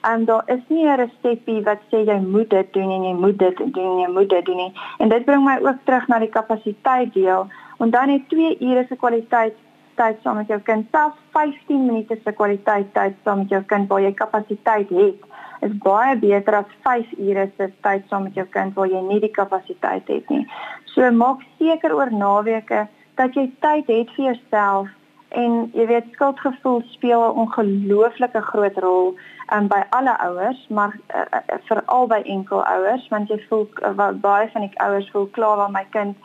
En 0.07 0.25
daar 0.25 0.43
is 0.45 0.63
nie 0.67 0.87
'n 0.87 0.95
resepie 1.03 1.63
wat 1.63 1.83
sê 1.91 2.05
jy 2.05 2.19
moet 2.19 2.49
dit 2.49 2.73
doen 2.73 2.91
en 2.91 3.03
jy 3.03 3.13
moet 3.13 3.39
dit 3.39 3.57
doen 3.57 3.91
en 3.91 3.99
jy 3.99 4.11
moet 4.11 4.29
dit 4.29 4.45
doen 4.45 4.55
nie. 4.55 4.73
En 4.97 5.09
dit 5.09 5.25
bring 5.25 5.43
my 5.43 5.57
ook 5.61 5.83
terug 5.83 6.07
na 6.07 6.19
die 6.19 6.35
kapasiteit 6.39 7.13
deel. 7.13 7.47
En 7.77 7.89
dan 7.89 8.09
het 8.09 8.29
2 8.29 8.57
ure 8.59 8.85
se 8.87 8.95
kwaliteit 8.95 9.55
tyd 9.95 10.17
saam 10.23 10.35
met 10.35 10.47
jou 10.47 10.59
kind, 10.59 10.87
selfs 10.91 11.17
15 11.31 11.85
minute 11.85 12.19
se 12.23 12.31
kwaliteit 12.31 12.93
tyd 12.93 13.13
saam 13.23 13.37
met 13.37 13.49
jou 13.49 13.63
kind 13.63 13.87
waar 13.87 14.01
jy 14.01 14.13
kapasiteit 14.13 14.89
het 14.89 15.28
is 15.61 15.73
baie 15.83 16.15
beter 16.19 16.55
as 16.55 16.77
5 16.83 17.17
ure 17.17 17.49
se 17.57 17.71
tyd 17.81 18.05
saam 18.09 18.23
met 18.23 18.35
jou 18.35 18.45
kind 18.55 18.73
waar 18.75 18.87
jy 18.87 19.01
nie 19.01 19.19
die 19.19 19.35
kapasiteit 19.39 20.07
het 20.07 20.29
nie. 20.29 20.45
So 20.93 21.11
maak 21.11 21.43
seker 21.57 21.95
oor 21.95 22.11
naweke 22.11 22.87
dat 23.15 23.35
jy 23.35 23.49
tyd 23.65 23.91
het 23.91 24.15
vir 24.15 24.25
jouself 24.31 24.87
en 25.29 25.69
jy 25.77 25.85
weet 25.91 26.07
skuldgevoel 26.13 26.81
speel 26.93 27.21
'n 27.25 27.37
ongelooflike 27.43 28.41
groot 28.41 28.77
rol 28.77 29.13
um, 29.53 29.67
by 29.67 29.83
alle 29.89 30.17
ouers, 30.19 30.67
maar 30.69 30.97
uh, 31.15 31.25
uh, 31.31 31.57
veral 31.67 32.07
by 32.07 32.21
enkelouers 32.25 33.07
want 33.09 33.29
jy 33.29 33.39
voel 33.49 33.67
uh, 33.83 34.11
baie 34.11 34.49
van 34.53 34.61
die 34.61 34.79
ouers 34.79 35.09
voel 35.11 35.27
klaar 35.37 35.57
waar 35.57 35.71
my 35.71 35.85
kind 35.91 36.17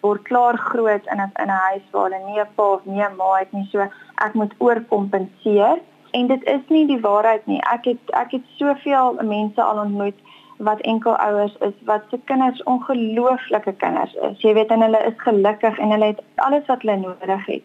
word 0.00 0.22
klaar 0.22 0.58
groot 0.58 1.06
in 1.12 1.20
'n 1.20 1.32
in 1.42 1.50
'n 1.50 1.62
huis 1.68 1.84
waar 1.90 2.10
hulle 2.10 2.24
nie 2.26 2.40
'n 2.40 2.48
pa 2.54 2.62
of 2.62 2.84
nie 2.84 3.02
'n 3.02 3.16
ma 3.16 3.38
het 3.38 3.52
nie, 3.52 3.68
so 3.70 3.80
ek 4.26 4.34
moet 4.34 4.54
oorkompenseer 4.58 5.78
en 6.10 6.26
dit 6.26 6.44
is 6.44 6.60
nie 6.68 6.86
die 6.86 7.00
waarheid 7.00 7.46
nie. 7.46 7.60
Ek 7.72 7.84
het 7.84 8.10
ek 8.16 8.30
het 8.30 8.44
soveel 8.56 9.18
mense 9.22 9.62
al 9.62 9.80
ontmoet 9.84 10.18
wat 10.58 10.80
enkelouers 10.80 11.56
is 11.60 11.74
wat 11.90 12.02
se 12.10 12.18
kinders 12.24 12.62
ongelooflike 12.62 13.72
kinders 13.72 14.14
is. 14.14 14.40
Jy 14.42 14.54
weet 14.54 14.70
en 14.74 14.82
hulle 14.82 15.02
is 15.10 15.18
gelukkig 15.22 15.78
en 15.78 15.90
hulle 15.90 16.12
het 16.12 16.22
alles 16.34 16.66
wat 16.66 16.82
hulle 16.82 16.96
nodig 16.96 17.46
het. 17.46 17.62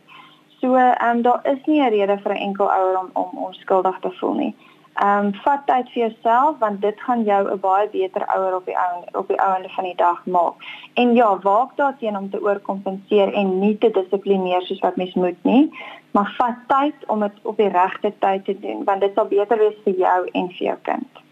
So 0.60 0.76
ehm 0.76 1.18
um, 1.18 1.22
daar 1.22 1.39
is 1.44 1.65
nie 1.65 1.82
'n 1.82 1.89
rede 1.89 2.18
vir 2.18 2.34
'n 2.34 2.44
enkelouer 2.48 3.00
om 3.00 3.10
om 3.13 3.44
onskuldig 3.46 4.00
te 4.00 4.12
voel 4.12 4.34
nie. 4.34 4.56
Ehm 4.94 5.26
um, 5.26 5.34
vat 5.44 5.62
tyd 5.66 5.88
vir 5.92 6.02
jouself 6.02 6.58
want 6.60 6.82
dit 6.82 7.00
gaan 7.02 7.24
jou 7.24 7.42
'n 7.52 7.60
baie 7.60 7.88
beter 7.90 8.26
ouer 8.36 8.56
op 8.56 8.66
die 8.66 8.78
ou 8.78 9.22
op 9.22 9.28
die 9.28 9.42
ouende 9.42 9.70
van 9.70 9.84
die 9.84 9.96
dag 9.96 10.26
maak. 10.26 10.54
En 10.94 11.16
ja, 11.16 11.40
waak 11.40 11.76
daarteen 11.76 12.18
om 12.18 12.30
te 12.30 12.42
oorkompenseer 12.42 13.34
en 13.34 13.60
nie 13.60 13.78
te 13.78 13.90
dissiplineer 13.92 14.62
soos 14.62 14.80
wat 14.80 14.96
mens 14.96 15.14
moet 15.14 15.44
nie, 15.44 15.74
maar 16.12 16.34
vat 16.38 16.58
tyd 16.68 17.08
om 17.08 17.20
dit 17.20 17.40
op 17.42 17.58
die 17.58 17.70
regte 17.70 18.14
tyd 18.20 18.46
te 18.46 18.60
doen 18.60 18.84
want 18.84 19.02
dit 19.02 19.12
sal 19.16 19.26
beter 19.26 19.58
wees 19.58 19.80
vir 19.84 19.94
jou 19.94 20.30
en 20.32 20.48
vir 20.48 20.66
jou 20.68 20.78
kind. 20.82 21.24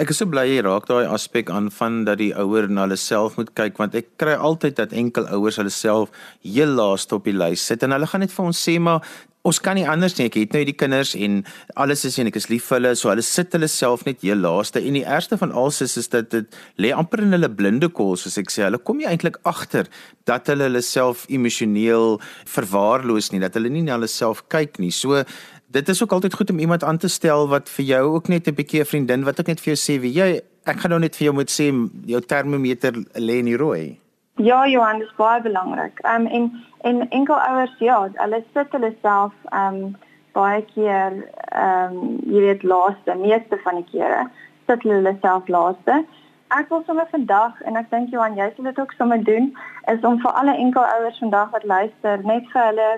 Ek 0.00 0.08
is 0.14 0.16
so 0.22 0.24
bly 0.32 0.46
jy 0.48 0.60
raak 0.64 0.86
daai 0.88 1.10
aspek 1.12 1.50
aan 1.52 1.66
van 1.76 2.04
dat 2.06 2.22
die 2.22 2.30
ouer 2.40 2.70
na 2.72 2.86
hulle 2.86 2.96
self 2.96 3.34
moet 3.36 3.50
kyk 3.58 3.76
want 3.82 3.96
ek 3.98 4.06
kry 4.22 4.32
altyd 4.48 4.78
dat 4.78 4.94
enkel 4.96 5.26
ouers 5.36 5.58
hulle 5.60 5.72
self 5.74 6.08
heel 6.40 6.72
laaste 6.78 7.18
op 7.18 7.28
die 7.28 7.34
lys 7.36 7.66
sit 7.68 7.84
en 7.84 7.92
hulle 7.92 8.08
gaan 8.08 8.24
net 8.24 8.32
vir 8.32 8.46
ons 8.48 8.62
sê 8.64 8.78
maar 8.80 9.04
ons 9.44 9.60
kan 9.60 9.76
nie 9.76 9.86
anders 9.88 10.16
nie. 10.18 10.26
Ek 10.28 10.36
het 10.36 10.52
nou 10.52 10.60
hierdie 10.60 10.76
kinders 10.76 11.12
en 11.16 11.38
alles 11.80 12.06
is 12.08 12.18
en 12.20 12.28
ek 12.28 12.36
is 12.40 12.48
lief 12.50 12.66
vir 12.68 12.78
hulle. 12.78 12.94
So 12.96 13.08
hulle 13.12 13.24
sit 13.24 13.52
hulle 13.56 13.68
self 13.72 14.06
net 14.08 14.24
heel 14.24 14.40
laaste 14.40 14.80
en 14.80 14.96
die 14.96 15.04
ergste 15.04 15.36
van 15.40 15.52
alles 15.52 15.80
is 15.84 15.96
is 16.00 16.10
dat 16.12 16.28
dit 16.32 16.58
lê 16.80 16.92
amper 16.96 17.24
in 17.24 17.36
hulle 17.36 17.52
blinde 17.60 17.88
kol 17.92 18.16
soos 18.20 18.40
ek 18.40 18.52
sê. 18.52 18.66
Hulle 18.66 18.80
kom 18.80 19.00
nie 19.00 19.08
eintlik 19.08 19.36
agter 19.48 19.88
dat 20.28 20.48
hulle 20.52 20.68
hulle 20.68 20.84
self 20.84 21.26
emosioneel 21.28 22.18
verwaarloos 22.48 23.32
nie, 23.32 23.40
dat 23.40 23.56
hulle 23.56 23.72
nie 23.72 23.84
na 23.84 23.96
hulle 23.96 24.08
self 24.12 24.44
kyk 24.52 24.80
nie. 24.80 24.92
So 24.92 25.24
dit 25.70 25.88
is 25.88 26.02
ook 26.02 26.12
altyd 26.12 26.34
goed 26.34 26.50
om 26.50 26.58
iemand 26.58 26.84
aan 26.84 26.98
te 26.98 27.08
stel 27.08 27.48
wat 27.48 27.68
vir 27.68 27.84
jou 27.84 28.04
ook 28.14 28.28
net 28.28 28.46
'n 28.46 28.54
bietjie 28.54 28.80
'n 28.80 28.90
vriendin 28.92 29.24
wat 29.24 29.40
ook 29.40 29.46
net 29.46 29.60
vir 29.60 29.74
jou 29.74 29.80
sê 29.86 30.00
wie 30.00 30.12
jy 30.12 30.40
ek 30.64 30.80
gaan 30.80 30.90
nou 30.90 31.00
net 31.00 31.16
vir 31.16 31.24
jou 31.24 31.34
moet 31.34 31.50
sê 31.50 31.66
jou 32.06 32.20
termometer 32.20 32.92
lê 33.14 33.38
in 33.38 33.44
die 33.44 33.56
rooi. 33.56 33.98
Ja, 34.36 34.66
Johan, 34.68 34.98
dit 34.98 35.08
is 35.08 35.16
baie 35.16 35.42
belangrik. 35.42 35.98
Ehm 36.02 36.26
um, 36.26 36.26
en 36.26 36.64
en 36.80 37.08
enkel 37.10 37.34
ouers 37.34 37.74
ja, 37.78 38.08
hulle 38.14 38.44
sit 38.54 38.72
hulle 38.72 38.94
self 39.02 39.32
ehm 39.52 39.74
um, 39.74 39.96
baie 40.32 40.62
keer 40.74 41.12
ehm 41.48 41.98
um, 41.98 42.18
jy 42.26 42.40
weet 42.40 42.62
laaste, 42.62 43.14
meeste 43.14 43.58
van 43.64 43.74
die 43.74 43.88
kere 43.92 44.30
sit 44.66 44.82
hulle 44.82 45.16
self 45.20 45.48
laaste. 45.48 46.04
Ek 46.48 46.68
wil 46.68 46.82
sommer 46.86 47.06
vandag 47.10 47.60
en 47.62 47.76
ek 47.76 47.90
dink 47.90 48.10
Johan, 48.10 48.36
jy 48.36 48.48
sal 48.56 48.64
dit 48.64 48.78
ook 48.80 48.92
sommer 48.98 49.24
doen, 49.24 49.52
is 49.92 50.02
om 50.02 50.18
vir 50.20 50.32
alle 50.32 50.56
enkel 50.56 50.82
ouers 50.82 51.18
vandag 51.18 51.50
wat 51.50 51.64
luister, 51.64 52.24
net 52.24 52.48
vir 52.52 52.64
hulle 52.64 52.90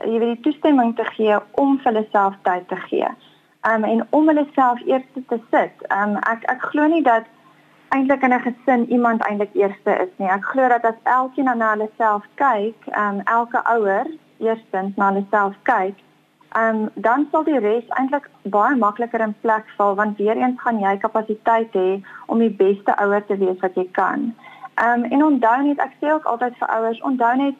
jy 0.00 0.18
weet 0.18 0.34
die 0.34 0.40
toestemming 0.46 0.96
te 0.96 1.04
gee 1.16 1.38
om 1.60 1.78
vir 1.78 1.92
hulle 1.92 2.06
self 2.10 2.34
tyd 2.48 2.68
te 2.68 2.78
gee. 2.88 3.08
Um, 3.68 3.84
en 3.84 4.06
om 4.10 4.26
hulle 4.26 4.46
self 4.54 4.80
eers 4.86 5.04
te 5.14 5.38
sit. 5.50 5.86
Um, 5.94 6.16
ek 6.30 6.46
ek 6.50 6.64
glo 6.72 6.88
nie 6.90 7.02
dat 7.06 7.28
eintlik 7.94 8.22
in 8.22 8.32
'n 8.34 8.40
gesin 8.46 8.90
iemand 8.90 9.22
eintlik 9.26 9.54
eerste 9.54 9.92
is 10.04 10.12
nie. 10.16 10.28
Ek 10.28 10.44
glo 10.44 10.68
dat 10.68 10.84
as 10.84 11.00
elkeen 11.02 11.44
na 11.58 11.70
hulle 11.70 11.90
self 11.96 12.24
kyk, 12.34 12.76
um, 12.96 13.20
elke 13.24 13.60
ouer 13.74 14.06
eerstens 14.38 14.96
na 14.96 15.12
hulle 15.12 15.26
self 15.30 15.54
kyk, 15.62 15.94
um, 16.56 16.90
dan 16.94 17.28
sal 17.30 17.44
die 17.44 17.58
res 17.58 17.84
eintlik 17.88 18.30
baie 18.42 18.76
makliker 18.76 19.20
in 19.20 19.34
plek 19.40 19.68
val 19.76 19.94
want 19.94 20.18
weer 20.18 20.36
eens 20.36 20.60
gaan 20.60 20.80
jy 20.80 20.96
kapasiteit 20.98 21.72
hê 21.72 22.02
om 22.26 22.38
die 22.38 22.56
beste 22.64 22.96
ouer 22.96 23.24
te 23.26 23.36
wees 23.36 23.60
wat 23.60 23.74
jy 23.74 23.88
kan. 23.92 24.34
Um, 24.84 25.04
en 25.04 25.24
onthou 25.24 25.62
net 25.62 25.78
ek 25.78 25.92
sê 26.00 26.12
ook 26.12 26.24
altyd 26.24 26.56
vir 26.58 26.68
ouers, 26.68 27.00
onthou 27.00 27.36
net 27.36 27.54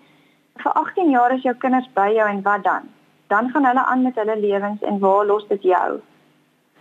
vir 0.56 0.72
18 0.72 1.10
jaar 1.10 1.32
is 1.32 1.42
jou 1.42 1.54
kinders 1.54 1.88
by 1.94 2.08
jou 2.14 2.28
en 2.28 2.42
wat 2.42 2.64
dan? 2.64 2.88
Dan 3.26 3.50
gaan 3.50 3.64
hulle 3.64 3.84
aan 3.84 4.02
met 4.02 4.14
hulle 4.14 4.36
lewens 4.36 4.82
en 4.82 4.98
waar 4.98 5.26
los 5.26 5.48
dit 5.48 5.62
jou? 5.62 6.00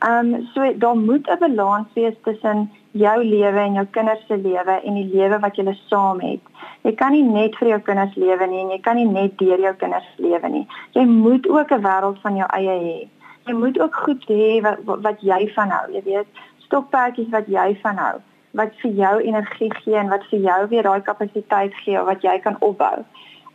Ehm 0.01 0.33
um, 0.33 0.47
so 0.53 0.77
daar 0.77 0.97
moet 0.97 1.27
'n 1.29 1.39
balans 1.39 1.87
wees 1.93 2.15
tussen 2.23 2.71
jou 2.91 3.23
lewe 3.23 3.59
en 3.59 3.73
jou 3.73 3.85
kinders 3.85 4.25
se 4.27 4.37
lewe 4.37 4.81
en 4.83 4.93
die 4.93 5.09
lewe 5.13 5.39
wat 5.39 5.55
julle 5.55 5.77
saam 5.87 6.19
het. 6.19 6.41
Jy 6.81 6.93
kan 6.93 7.11
nie 7.11 7.23
net 7.23 7.55
vir 7.55 7.67
jou 7.67 7.79
kinders 7.79 8.15
lewe 8.15 8.47
nie 8.47 8.59
en 8.59 8.69
jy 8.69 8.79
kan 8.79 8.95
nie 8.95 9.05
net 9.07 9.37
deur 9.37 9.59
jou 9.59 9.73
kinders 9.73 10.07
lewe 10.17 10.49
nie. 10.49 10.67
Jy 10.91 11.05
moet 11.05 11.47
ook 11.49 11.71
'n 11.71 11.81
wêreld 11.81 12.19
van 12.21 12.35
jou 12.35 12.47
eie 12.49 12.75
hê. 12.79 13.07
Jy 13.45 13.53
moet 13.53 13.79
ook 13.79 13.95
goed 13.95 14.25
hê 14.27 14.61
wat 14.61 14.77
wat 14.83 15.21
jy 15.21 15.51
van 15.53 15.69
hou, 15.69 15.91
jy 15.91 16.01
weet, 16.03 16.27
stokperdjies 16.65 17.29
wat 17.29 17.47
jy 17.47 17.77
van 17.81 17.97
hou, 17.97 18.19
wat 18.51 18.71
vir 18.81 18.91
jou 18.91 19.19
energie 19.21 19.73
gee 19.73 19.95
en 19.95 20.09
wat 20.09 20.23
vir 20.29 20.39
jou 20.39 20.67
weer 20.67 20.83
daai 20.83 21.01
kapasiteit 21.01 21.73
gee 21.73 21.99
wat 21.99 22.21
jy 22.21 22.39
kan 22.39 22.55
opbou. 22.59 23.05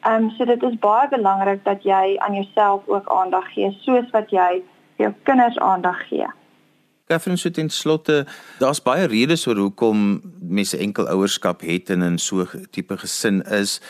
Ehm 0.06 0.24
um, 0.24 0.30
so 0.38 0.44
dit 0.46 0.62
is 0.62 0.78
baie 0.78 1.08
belangrik 1.10 1.64
dat 1.64 1.82
jy 1.82 2.16
aan 2.22 2.34
jouself 2.34 2.82
ook 2.86 3.08
aandag 3.10 3.46
gee 3.54 3.72
soos 3.82 4.10
wat 4.14 4.30
jy 4.30 4.62
jou 5.02 5.12
kinders 5.22 5.58
aandag 5.58 5.98
gee. 6.08 6.28
Katherine 7.10 7.38
sê 7.38 7.50
ten 7.50 7.70
slotte, 7.70 8.24
daar's 8.58 8.82
baie 8.82 9.06
redes 9.10 9.46
oor 9.46 9.58
hoekom 9.58 10.20
mense 10.38 10.78
enkel 10.78 11.10
ouerskap 11.10 11.64
het 11.66 11.90
en 11.90 12.02
in 12.02 12.18
so 12.18 12.46
'n 12.46 12.66
tipe 12.70 12.98
gesin 12.98 13.42
is. 13.42 13.80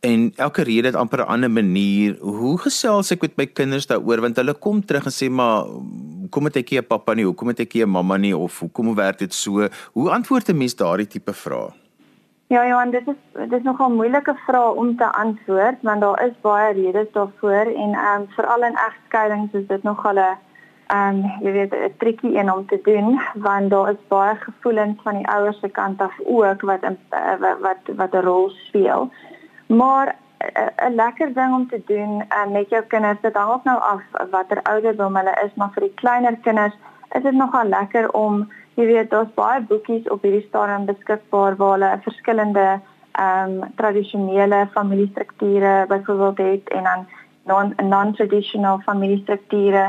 En 0.00 0.32
elke 0.36 0.62
rede 0.62 0.86
het 0.86 0.96
amper 0.96 1.20
'n 1.20 1.32
ander 1.34 1.50
manier. 1.50 2.16
Hoe 2.20 2.58
gesels 2.58 3.10
ek 3.10 3.20
met 3.20 3.36
my 3.36 3.46
kinders 3.46 3.86
daaroor 3.86 4.20
want 4.20 4.36
hulle 4.36 4.54
kom 4.54 4.84
terug 4.84 5.04
en 5.04 5.12
sê 5.12 5.30
maar 5.30 5.64
hoekom 6.20 6.44
het 6.44 6.56
ek 6.56 6.70
nie 6.70 6.80
'n 6.80 6.86
pappa 6.86 7.14
nie? 7.14 7.24
Hoekom 7.24 7.48
het 7.48 7.60
ek 7.60 7.74
nie 7.74 7.82
'n 7.82 7.90
mamma 7.90 8.16
nie 8.16 8.36
of 8.36 8.58
hoekom 8.58 8.94
werk 8.94 9.18
dit 9.18 9.34
so? 9.34 9.68
Hoe 9.92 10.10
antwoord 10.10 10.48
'n 10.48 10.56
mens 10.56 10.74
daardie 10.74 11.06
tipe 11.06 11.32
vrae? 11.32 11.87
Ja, 12.48 12.66
Johan, 12.66 12.90
dit 12.90 13.08
is 13.08 13.16
dit 13.32 13.52
is 13.52 13.62
nogal 13.62 13.90
moeilike 13.90 14.34
vraag 14.46 14.72
om 14.72 14.96
te 14.96 15.12
antwoord 15.12 15.82
want 15.82 16.00
daar 16.00 16.22
is 16.26 16.40
baie 16.40 16.72
redes 16.72 17.10
daarvoor 17.12 17.66
en 17.82 17.92
ehm 17.94 18.20
um, 18.20 18.28
veral 18.36 18.62
in 18.68 18.78
egskeidings 18.84 19.52
is 19.52 19.66
dit 19.66 19.82
nogal 19.82 20.14
'n 20.14 20.38
ehm 20.86 21.16
um, 21.16 21.18
jy 21.44 21.52
weet 21.52 21.74
'n 21.74 21.92
triekie 21.98 22.38
een 22.38 22.52
om 22.52 22.66
te 22.66 22.80
doen 22.82 23.20
want 23.34 23.70
daar 23.70 23.90
is 23.90 24.06
baie 24.08 24.36
gevoelens 24.36 25.02
van 25.02 25.16
die 25.16 25.28
ouers 25.28 25.60
se 25.60 25.68
kant 25.68 26.00
af 26.00 26.14
ook 26.24 26.60
wat 26.60 26.82
in, 26.82 26.98
uh, 27.10 27.54
wat 27.60 27.82
wat 27.96 28.12
'n 28.12 28.24
rol 28.30 28.48
speel. 28.48 29.10
Maar 29.66 30.16
'n 30.86 30.94
lekker 30.94 31.34
ding 31.34 31.54
om 31.54 31.68
te 31.68 31.82
doen 31.86 32.12
uh, 32.16 32.52
met 32.52 32.68
jou 32.68 32.82
kinders, 32.82 33.20
dit 33.20 33.34
hang 33.34 33.52
ook 33.52 33.64
nou 33.64 33.80
af 33.80 34.02
watter 34.30 34.62
ouderdom 34.62 35.16
hulle 35.16 35.36
is, 35.44 35.54
maar 35.54 35.70
vir 35.72 35.82
die 35.82 35.94
kleiner 35.94 36.36
kinders 36.36 36.76
is 37.12 37.22
dit 37.22 37.34
nogal 37.34 37.64
lekker 37.64 38.12
om 38.12 38.52
jy 38.78 38.86
weet 38.86 39.10
daar's 39.10 39.30
baie 39.34 39.60
boekies 39.66 40.06
op 40.14 40.22
hierdie 40.22 40.44
stadium 40.46 40.86
beskikbaar 40.86 41.56
waar 41.58 41.74
hulle 41.76 41.90
verskillende 42.06 42.66
ehm 43.18 43.54
um, 43.62 43.72
tradisionele 43.80 44.68
familiestrukture 44.74 45.86
byvoorbeeld 45.88 46.38
het 46.38 46.68
en 46.68 46.84
dan 46.84 47.06
non 47.50 47.88
non-traditional 47.88 48.78
familiestrukture. 48.86 49.84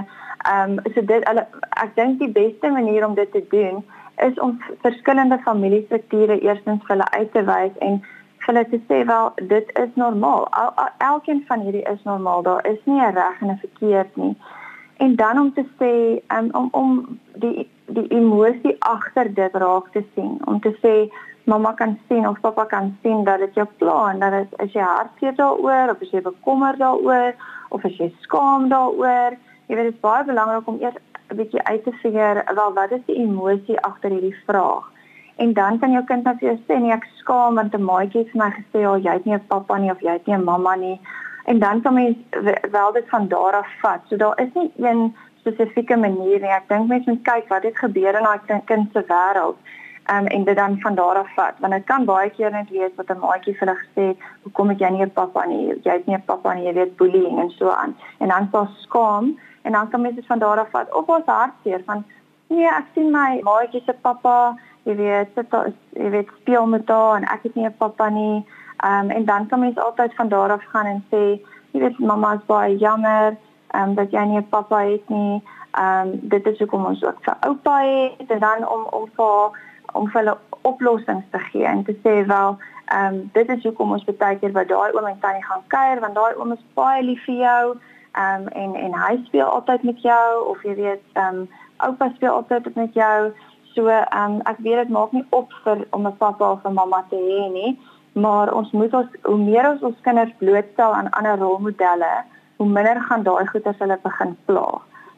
Ehm 0.52 0.72
um, 0.72 0.94
so 0.94 1.06
dit 1.06 1.28
hulle 1.28 1.46
ek 1.86 1.96
dink 1.96 2.20
die 2.20 2.32
beste 2.42 2.72
manier 2.78 3.06
om 3.08 3.14
dit 3.16 3.32
te 3.32 3.44
doen 3.50 3.84
is 4.28 4.40
om 4.40 4.58
verskillende 4.82 5.38
familiestrukture 5.44 6.40
eerstens 6.40 6.82
vir 6.88 6.96
hulle 6.96 7.12
uit 7.12 7.32
te 7.34 7.44
wys 7.52 7.76
en 7.88 8.02
vir 8.40 8.54
hulle 8.54 8.66
te 8.72 8.80
sê 8.88 9.04
wel 9.12 9.30
dit 9.54 9.76
is 9.84 9.92
normaal. 10.04 10.48
El, 10.64 10.72
el, 10.86 10.90
elkeen 11.12 11.44
van 11.48 11.68
hierdie 11.68 11.86
is 11.94 12.02
normaal. 12.04 12.42
Daar 12.44 12.66
is 12.72 12.82
nie 12.86 13.02
'n 13.02 13.14
reg 13.20 13.42
en 13.42 13.52
'n 13.52 13.62
verkeerd 13.66 14.16
nie. 14.16 14.36
En 15.00 15.16
dan 15.16 15.40
om 15.40 15.54
te 15.54 15.64
sê 15.80 15.92
um, 16.38 16.50
om 16.52 16.68
om 16.72 17.20
die 17.36 17.70
die 17.86 18.08
emosie 18.08 18.76
agter 18.80 19.34
dit 19.34 19.54
raak 19.54 19.92
te 19.92 20.04
sien. 20.14 20.38
Om 20.46 20.60
te 20.60 20.74
sê 20.84 20.94
mamma 21.44 21.72
kan 21.74 21.98
sien 22.08 22.28
of 22.28 22.40
pappa 22.40 22.66
kan 22.66 22.98
sien 23.02 23.24
dat 23.24 23.40
dit 23.40 23.56
jou 23.56 23.66
pla 23.78 24.12
en 24.12 24.20
dat 24.20 24.34
is 24.66 24.74
jy 24.76 24.84
hartseer 24.84 25.38
daaroor 25.38 25.94
of 25.94 26.02
is 26.02 26.12
jy 26.12 26.22
bekommerd 26.26 26.82
daaroor 26.84 27.32
of 27.70 27.86
is 27.88 27.96
jy 27.98 28.10
skaam 28.26 28.68
daaroor? 28.74 29.38
Jy 29.68 29.76
weet 29.76 29.90
dit 29.90 29.96
is 29.96 30.04
baie 30.04 30.28
belangrik 30.28 30.68
om 30.68 30.82
eers 30.84 31.00
'n 31.30 31.40
bietjie 31.42 31.64
uit 31.64 31.84
te 31.84 31.96
figure 32.02 32.44
wel 32.60 32.74
wat 32.74 32.92
is 32.92 33.06
die 33.06 33.22
emosie 33.24 33.80
agter 33.80 34.12
hierdie 34.12 34.36
vraag? 34.46 34.92
En 35.36 35.54
dan 35.54 35.80
kan 35.80 35.92
jou 35.92 36.04
kind 36.04 36.24
net 36.24 36.40
vir 36.40 36.50
jou 36.50 36.60
sê 36.68 36.80
nee 36.82 36.92
ek 36.92 37.08
skaam 37.22 37.56
want 37.56 37.74
'n 37.74 37.90
maatjie 37.92 38.22
het 38.24 38.32
vir 38.32 38.42
my 38.44 38.52
gesê 38.60 38.80
oh, 38.90 39.00
jy 39.04 39.14
het 39.14 39.26
nie 39.26 39.36
'n 39.36 39.48
pappa 39.48 39.78
nie 39.78 39.92
of 39.92 40.02
jy 40.02 40.12
het 40.12 40.28
nie 40.28 40.36
'n 40.36 40.44
mamma 40.44 40.76
nie 40.76 41.00
en 41.46 41.60
dan 41.60 41.82
kan 41.82 41.94
mens 41.94 42.18
wel 42.72 42.92
dit 42.92 43.10
van 43.10 43.28
daar 43.28 43.54
af 43.54 43.68
vat. 43.82 44.02
So 44.08 44.16
daar 44.16 44.40
is 44.42 44.54
nie 44.54 44.72
een 44.78 45.16
spesifieke 45.40 45.98
manier 45.98 46.40
nie. 46.40 46.56
Ek 46.56 46.68
dink 46.68 46.88
mense 46.88 47.10
moet 47.10 47.24
kyk 47.24 47.48
wat 47.48 47.64
het 47.64 47.78
gebeur 47.78 48.18
in 48.18 48.28
daai 48.28 48.62
kind 48.66 48.92
se 48.94 49.04
wêreld. 49.08 49.58
Um, 50.14 50.26
en 50.26 50.44
dit 50.44 50.56
dan 50.56 50.80
van 50.80 50.96
daar 50.96 51.16
af 51.16 51.34
vat. 51.36 51.54
Want 51.60 51.74
dit 51.74 51.84
kan 51.84 52.06
baie 52.06 52.30
keer 52.30 52.52
net 52.52 52.70
wees 52.70 52.96
wat 52.96 53.10
'n 53.10 53.20
maatjie 53.20 53.58
vir 53.58 53.68
hulle 53.68 53.80
gesê 53.82 54.06
hoekom 54.44 54.70
het 54.70 54.80
jy 54.80 54.90
nie 54.90 55.06
'n 55.06 55.14
pappa 55.14 55.46
nie? 55.46 55.68
Jy 55.84 55.92
het 55.92 56.06
nie 56.06 56.16
'n 56.16 56.26
pappa 56.26 56.54
nie 56.54 56.66
jy 56.66 56.74
weet 56.74 56.98
bullying 56.98 57.40
en 57.40 57.50
so 57.50 57.70
aan. 57.70 57.96
En 58.18 58.28
dan 58.28 58.48
sal 58.52 58.68
skaam 58.78 59.40
en 59.62 59.72
dan 59.72 59.90
kan 59.90 60.02
mense 60.02 60.16
dit 60.16 60.26
van 60.26 60.40
daar 60.40 60.60
af 60.60 60.70
vat. 60.70 60.94
Of 60.94 61.08
ons 61.08 61.26
hartseer 61.26 61.82
van 61.86 62.06
nee 62.48 62.68
ek 62.68 62.86
sien 62.94 63.12
my 63.12 63.40
maatjie 63.44 63.82
se 63.86 63.94
pappa 63.94 64.56
jy 64.84 64.96
weet 64.96 65.28
sit 65.36 65.50
daar 65.52 65.72
jy 65.94 66.10
weet 66.10 66.30
speel 66.42 66.66
met 66.68 66.90
haar 66.90 67.18
en 67.18 67.24
ek 67.24 67.44
het 67.44 67.56
nie 67.56 67.66
'n 67.66 67.78
pappa 67.78 68.10
nie 68.10 68.46
um, 68.86 69.10
en 69.10 69.26
dan 69.26 69.48
kan 69.48 69.60
mense 69.60 69.82
altyd 69.82 70.16
van 70.16 70.28
daar 70.28 70.52
af 70.52 70.64
gaan 70.64 70.86
en 70.86 71.04
sê 71.12 71.24
jy 71.72 71.80
weet 71.80 72.00
mamma 72.00 72.34
is 72.34 72.46
baie 72.46 72.78
jammer 72.78 73.38
ehm 73.72 73.90
um, 73.90 73.96
dat 73.96 74.12
jy 74.12 74.24
nie 74.26 74.38
'n 74.38 74.50
pappa 74.50 74.80
het 74.80 75.10
nie. 75.10 75.44
Ehm 75.72 76.08
um, 76.08 76.20
dit 76.22 76.46
is 76.46 76.60
hoekom 76.60 76.86
ons 76.86 77.04
ook 77.04 77.18
vir 77.22 77.36
oupa 77.40 77.80
het 78.18 78.32
en 78.32 78.40
dan 78.40 78.68
om 78.70 78.88
om 78.92 79.10
vir 79.16 79.50
om 79.94 80.10
vir 80.10 80.22
hulle 80.22 80.38
oplossings 80.62 81.26
te 81.32 81.40
gee 81.40 81.66
en 81.66 81.84
te 81.84 81.96
sê 82.04 82.26
wel 82.26 82.58
ehm 82.86 83.14
um, 83.14 83.30
dit 83.34 83.50
is 83.50 83.64
hoekom 83.64 83.92
ons 83.92 84.04
baie 84.04 84.40
keer 84.40 84.52
by 84.52 84.66
daai 84.66 84.92
oom 84.94 85.06
en 85.06 85.20
tannie 85.20 85.46
gaan 85.46 85.64
kuier 85.68 86.00
want 86.00 86.16
daai 86.16 86.34
oom 86.36 86.52
is 86.52 86.66
baie 86.74 87.04
lief 87.04 87.24
vir 87.26 87.36
jou. 87.36 87.78
Ehm 88.12 88.42
um, 88.42 88.48
en 88.48 88.76
en 88.76 88.94
hy 88.94 89.22
speel 89.26 89.46
altyd 89.46 89.84
met 89.84 90.02
jou 90.02 90.48
of 90.48 90.64
jy 90.64 90.76
weet 90.76 91.04
ehm 91.14 91.36
um, 91.36 91.50
oupa 91.78 92.12
speel 92.16 92.34
altyd 92.34 92.76
met 92.76 92.94
jou. 92.94 93.32
So 93.76 93.88
ehm 93.88 94.32
um, 94.32 94.42
ek 94.42 94.58
weet 94.58 94.82
dit 94.82 94.90
maak 94.90 95.12
nie 95.12 95.26
op 95.30 95.54
vir 95.64 95.86
om 95.90 96.08
'n 96.08 96.18
pappa 96.18 96.52
of 96.52 96.66
'n 96.66 96.74
mamma 96.74 97.06
te 97.10 97.16
hê 97.16 97.52
nie, 97.54 97.80
maar 98.14 98.54
ons 98.54 98.72
moet 98.72 98.94
ons 98.94 99.08
hoe 99.24 99.38
meer 99.38 99.70
ons 99.70 99.82
ons 99.82 100.02
kinders 100.02 100.34
blootstel 100.38 100.94
aan 100.94 101.10
ander 101.10 101.38
rolmodelle, 101.38 102.14
hoe 102.58 102.68
minder 102.68 103.02
gaan 103.02 103.24
daai 103.24 103.48
goeters 103.48 103.80
hulle 103.80 104.00
begin 104.04 104.36
pla. 104.46 104.68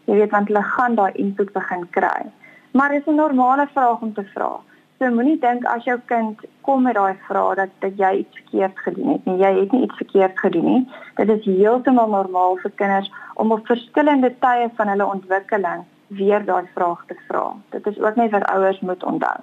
Jy 0.06 0.18
weet 0.20 0.32
want 0.32 0.48
hulle 0.48 0.64
gaan 0.64 0.96
daai 0.96 1.12
input 1.14 1.54
begin 1.54 1.88
kry. 1.98 2.28
Maar 2.72 2.90
dit 2.90 3.02
is 3.02 3.14
'n 3.14 3.16
normale 3.16 3.68
vraag 3.74 4.02
om 4.02 4.14
te 4.14 4.24
vra. 4.34 4.60
So 5.00 5.10
moenie 5.10 5.40
dink 5.40 5.66
as 5.66 5.84
jou 5.84 6.00
kind 6.06 6.40
kom 6.62 6.84
met 6.84 6.96
daai 6.96 7.16
vraag 7.28 7.56
dat 7.56 7.70
dat 7.80 7.98
jy 7.98 8.12
iets 8.18 8.36
verkeerd 8.40 8.80
gedoen 8.80 9.10
het 9.12 9.26
nie. 9.26 9.38
Jy 9.38 9.60
het 9.60 9.72
nie 9.72 9.82
iets 9.84 9.96
verkeerd 9.96 10.40
gedoen 10.40 10.66
nie. 10.66 10.90
Dit 11.16 11.30
is 11.30 11.46
heeltemal 11.46 12.10
normaal 12.10 12.58
vir 12.58 12.72
kinders 12.76 13.12
om 13.34 13.52
op 13.52 13.66
verskillende 13.66 14.30
tye 14.40 14.70
van 14.76 14.88
hulle 14.88 15.06
ontwikkeling 15.06 15.84
weer 16.08 16.46
daai 16.46 16.68
vraag 16.76 17.04
te 17.08 17.16
vra. 17.28 17.56
Dit 17.70 17.88
is 17.88 18.00
ook 18.00 18.16
net 18.16 18.32
wat 18.32 18.44
ouers 18.44 18.80
moet 18.80 19.04
onthou. 19.04 19.38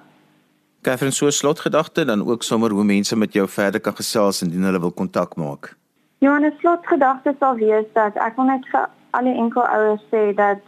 Katherine, 0.81 1.11
so 1.11 1.29
slotgedagte 1.29 2.05
dan 2.05 2.27
ook 2.27 2.43
sommer 2.43 2.71
hoe 2.71 2.83
mense 2.83 3.15
met 3.15 3.33
jou 3.33 3.47
verder 3.47 3.81
kan 3.81 3.95
gesels 3.95 4.41
indien 4.41 4.63
hulle 4.63 4.79
wil 4.79 4.91
kontak 4.91 5.35
maak. 5.35 5.75
Ja, 6.19 6.37
'n 6.39 6.53
slotgedagte 6.59 7.35
sal 7.39 7.55
wees 7.55 7.85
dat 7.93 8.15
ek 8.15 8.35
wil 8.35 8.45
net 8.45 8.65
vir 8.71 8.89
al 9.11 9.23
die 9.23 9.35
enkel 9.35 9.61
ouers 9.61 10.03
sê 10.11 10.33
dat 10.35 10.61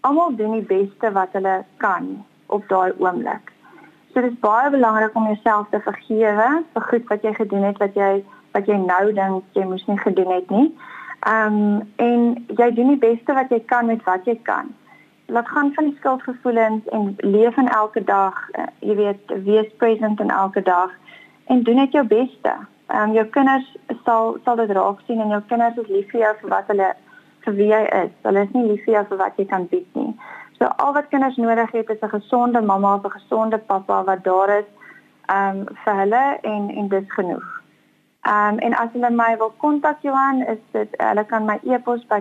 almal 0.00 0.36
doen 0.36 0.52
die 0.52 0.66
beste 0.66 1.12
wat 1.12 1.28
hulle 1.32 1.64
kan 1.76 2.24
op 2.46 2.68
daai 2.68 2.92
oomblik. 2.98 3.52
So 4.12 4.20
dit 4.20 4.32
is 4.32 4.38
baie 4.38 4.70
belangrik 4.70 5.14
om 5.14 5.26
jouself 5.26 5.66
te 5.70 5.80
vergewe 5.80 6.64
vir 6.74 6.82
goed 6.82 7.08
wat 7.08 7.22
jy 7.22 7.34
gedoen 7.34 7.62
het 7.62 7.78
wat 7.78 7.94
jy 7.94 8.24
wat 8.52 8.66
jy 8.66 8.76
nou 8.76 9.12
dink 9.12 9.44
jy 9.52 9.64
moes 9.64 9.86
nie 9.86 9.98
gedoen 9.98 10.32
het 10.32 10.50
nie. 10.50 10.68
Ehm 11.20 11.54
um, 11.54 11.92
en 11.96 12.46
jy 12.58 12.70
doen 12.74 12.88
die 12.96 13.02
beste 13.08 13.32
wat 13.32 13.50
jy 13.50 13.60
kan 13.66 13.86
met 13.86 14.02
wat 14.04 14.24
jy 14.24 14.38
kan. 14.42 14.74
Laat 15.26 15.48
gaan 15.48 15.72
van 15.74 15.84
die 15.84 15.96
skuldgevoelens 15.96 16.88
en 16.88 17.14
leef 17.18 17.56
in 17.56 17.68
elke 17.68 18.04
dag, 18.04 18.48
uh, 18.52 18.66
jy 18.78 18.94
weet, 18.94 19.32
wees 19.44 19.70
present 19.76 20.20
in 20.20 20.30
elke 20.30 20.62
dag 20.62 20.90
en 21.44 21.62
doen 21.62 21.74
net 21.74 21.92
jou 21.92 22.06
beste. 22.06 22.52
Ehm 22.86 23.08
um, 23.08 23.14
jou 23.14 23.24
kinders 23.26 23.76
sal 24.04 24.36
sal 24.44 24.56
dit 24.56 24.70
raak 24.70 25.00
sien 25.06 25.20
en 25.20 25.28
jou 25.28 25.40
kinders 25.48 25.76
is 25.76 25.88
lief 25.88 26.10
vir 26.10 26.20
jou 26.20 26.34
vir 26.40 26.50
wat 26.50 26.66
hulle 26.66 26.90
vir 27.44 27.54
wie 27.54 27.68
jy 27.70 27.82
is. 28.02 28.12
Hulle 28.26 28.42
is 28.46 28.52
nie 28.52 28.66
lief 28.66 28.84
vir 28.84 28.94
jou 28.94 29.04
vir 29.10 29.20
wat 29.22 29.38
jy 29.40 29.46
kan 29.52 29.66
bied 29.70 29.96
nie. 29.96 30.12
So 30.58 30.68
al 30.84 30.92
wat 30.98 31.08
kinders 31.14 31.38
nodig 31.40 31.72
het 31.72 31.90
is 31.90 32.02
'n 32.02 32.14
gesonde 32.18 32.62
mamma 32.62 32.94
of 32.94 33.04
'n 33.04 33.16
gesonde 33.16 33.58
pappa 33.58 34.04
wat 34.04 34.24
daar 34.24 34.50
is 34.58 34.68
ehm 35.28 35.60
um, 35.60 35.66
vir 35.84 35.94
hulle 36.02 36.24
en 36.42 36.70
en 36.70 36.88
dis 36.88 37.08
genoeg. 37.16 37.46
Ehm 38.22 38.52
um, 38.52 38.58
en 38.58 38.74
as 38.74 38.92
hulle 38.92 39.10
my 39.10 39.36
wil 39.36 39.54
kontak 39.56 40.02
Johan, 40.02 40.42
is 40.46 40.62
dit 40.72 40.88
hulle 40.96 41.24
kan 41.24 41.44
my 41.44 41.58
e-pos 41.62 42.04
by 42.06 42.20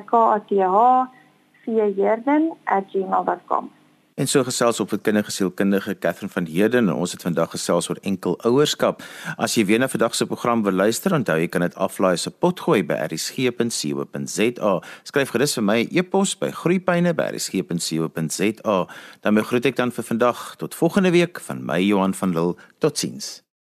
kath4jerden@gmail.com. 1.71 3.71
En 4.15 4.27
so 4.27 4.43
gesels 4.43 4.79
op 4.79 4.91
met 4.91 5.01
kindergesielkundige 5.01 5.93
Katherine 5.93 6.31
van 6.31 6.45
Heerden 6.45 6.89
en 6.89 6.93
ons 6.93 7.11
het 7.11 7.21
vandag 7.21 7.49
gesels 7.49 7.89
oor 7.89 7.97
enkel 8.01 8.41
ouerskap. 8.41 9.03
As 9.37 9.55
jy 9.55 9.65
weer 9.65 9.79
na 9.79 9.89
vandag 9.89 10.15
se 10.15 10.25
program 10.25 10.63
wil 10.63 10.71
luister, 10.71 11.13
onthou 11.13 11.39
jy 11.39 11.47
kan 11.47 11.61
dit 11.65 11.75
aflaai 11.75 12.17
se 12.17 12.31
potgooi 12.31 12.85
by 12.85 12.93
rsg.co.za. 13.07 14.81
Skryf 15.03 15.29
gerus 15.33 15.53
vir 15.57 15.65
my 15.65 15.87
e-pos 15.89 16.37
by 16.37 16.51
groeipyne@rsg.co.za. 16.51 18.87
Dan 19.21 19.43
groet 19.43 19.65
ek 19.65 19.75
dan 19.75 19.91
vir 19.91 20.03
vandag 20.03 20.55
tot 20.57 20.75
volgende 20.75 21.11
week 21.11 21.39
van 21.39 21.65
my 21.65 21.81
Johan 21.81 22.13
van 22.13 22.33
Lille. 22.33 22.55
Totsiens. 22.77 23.50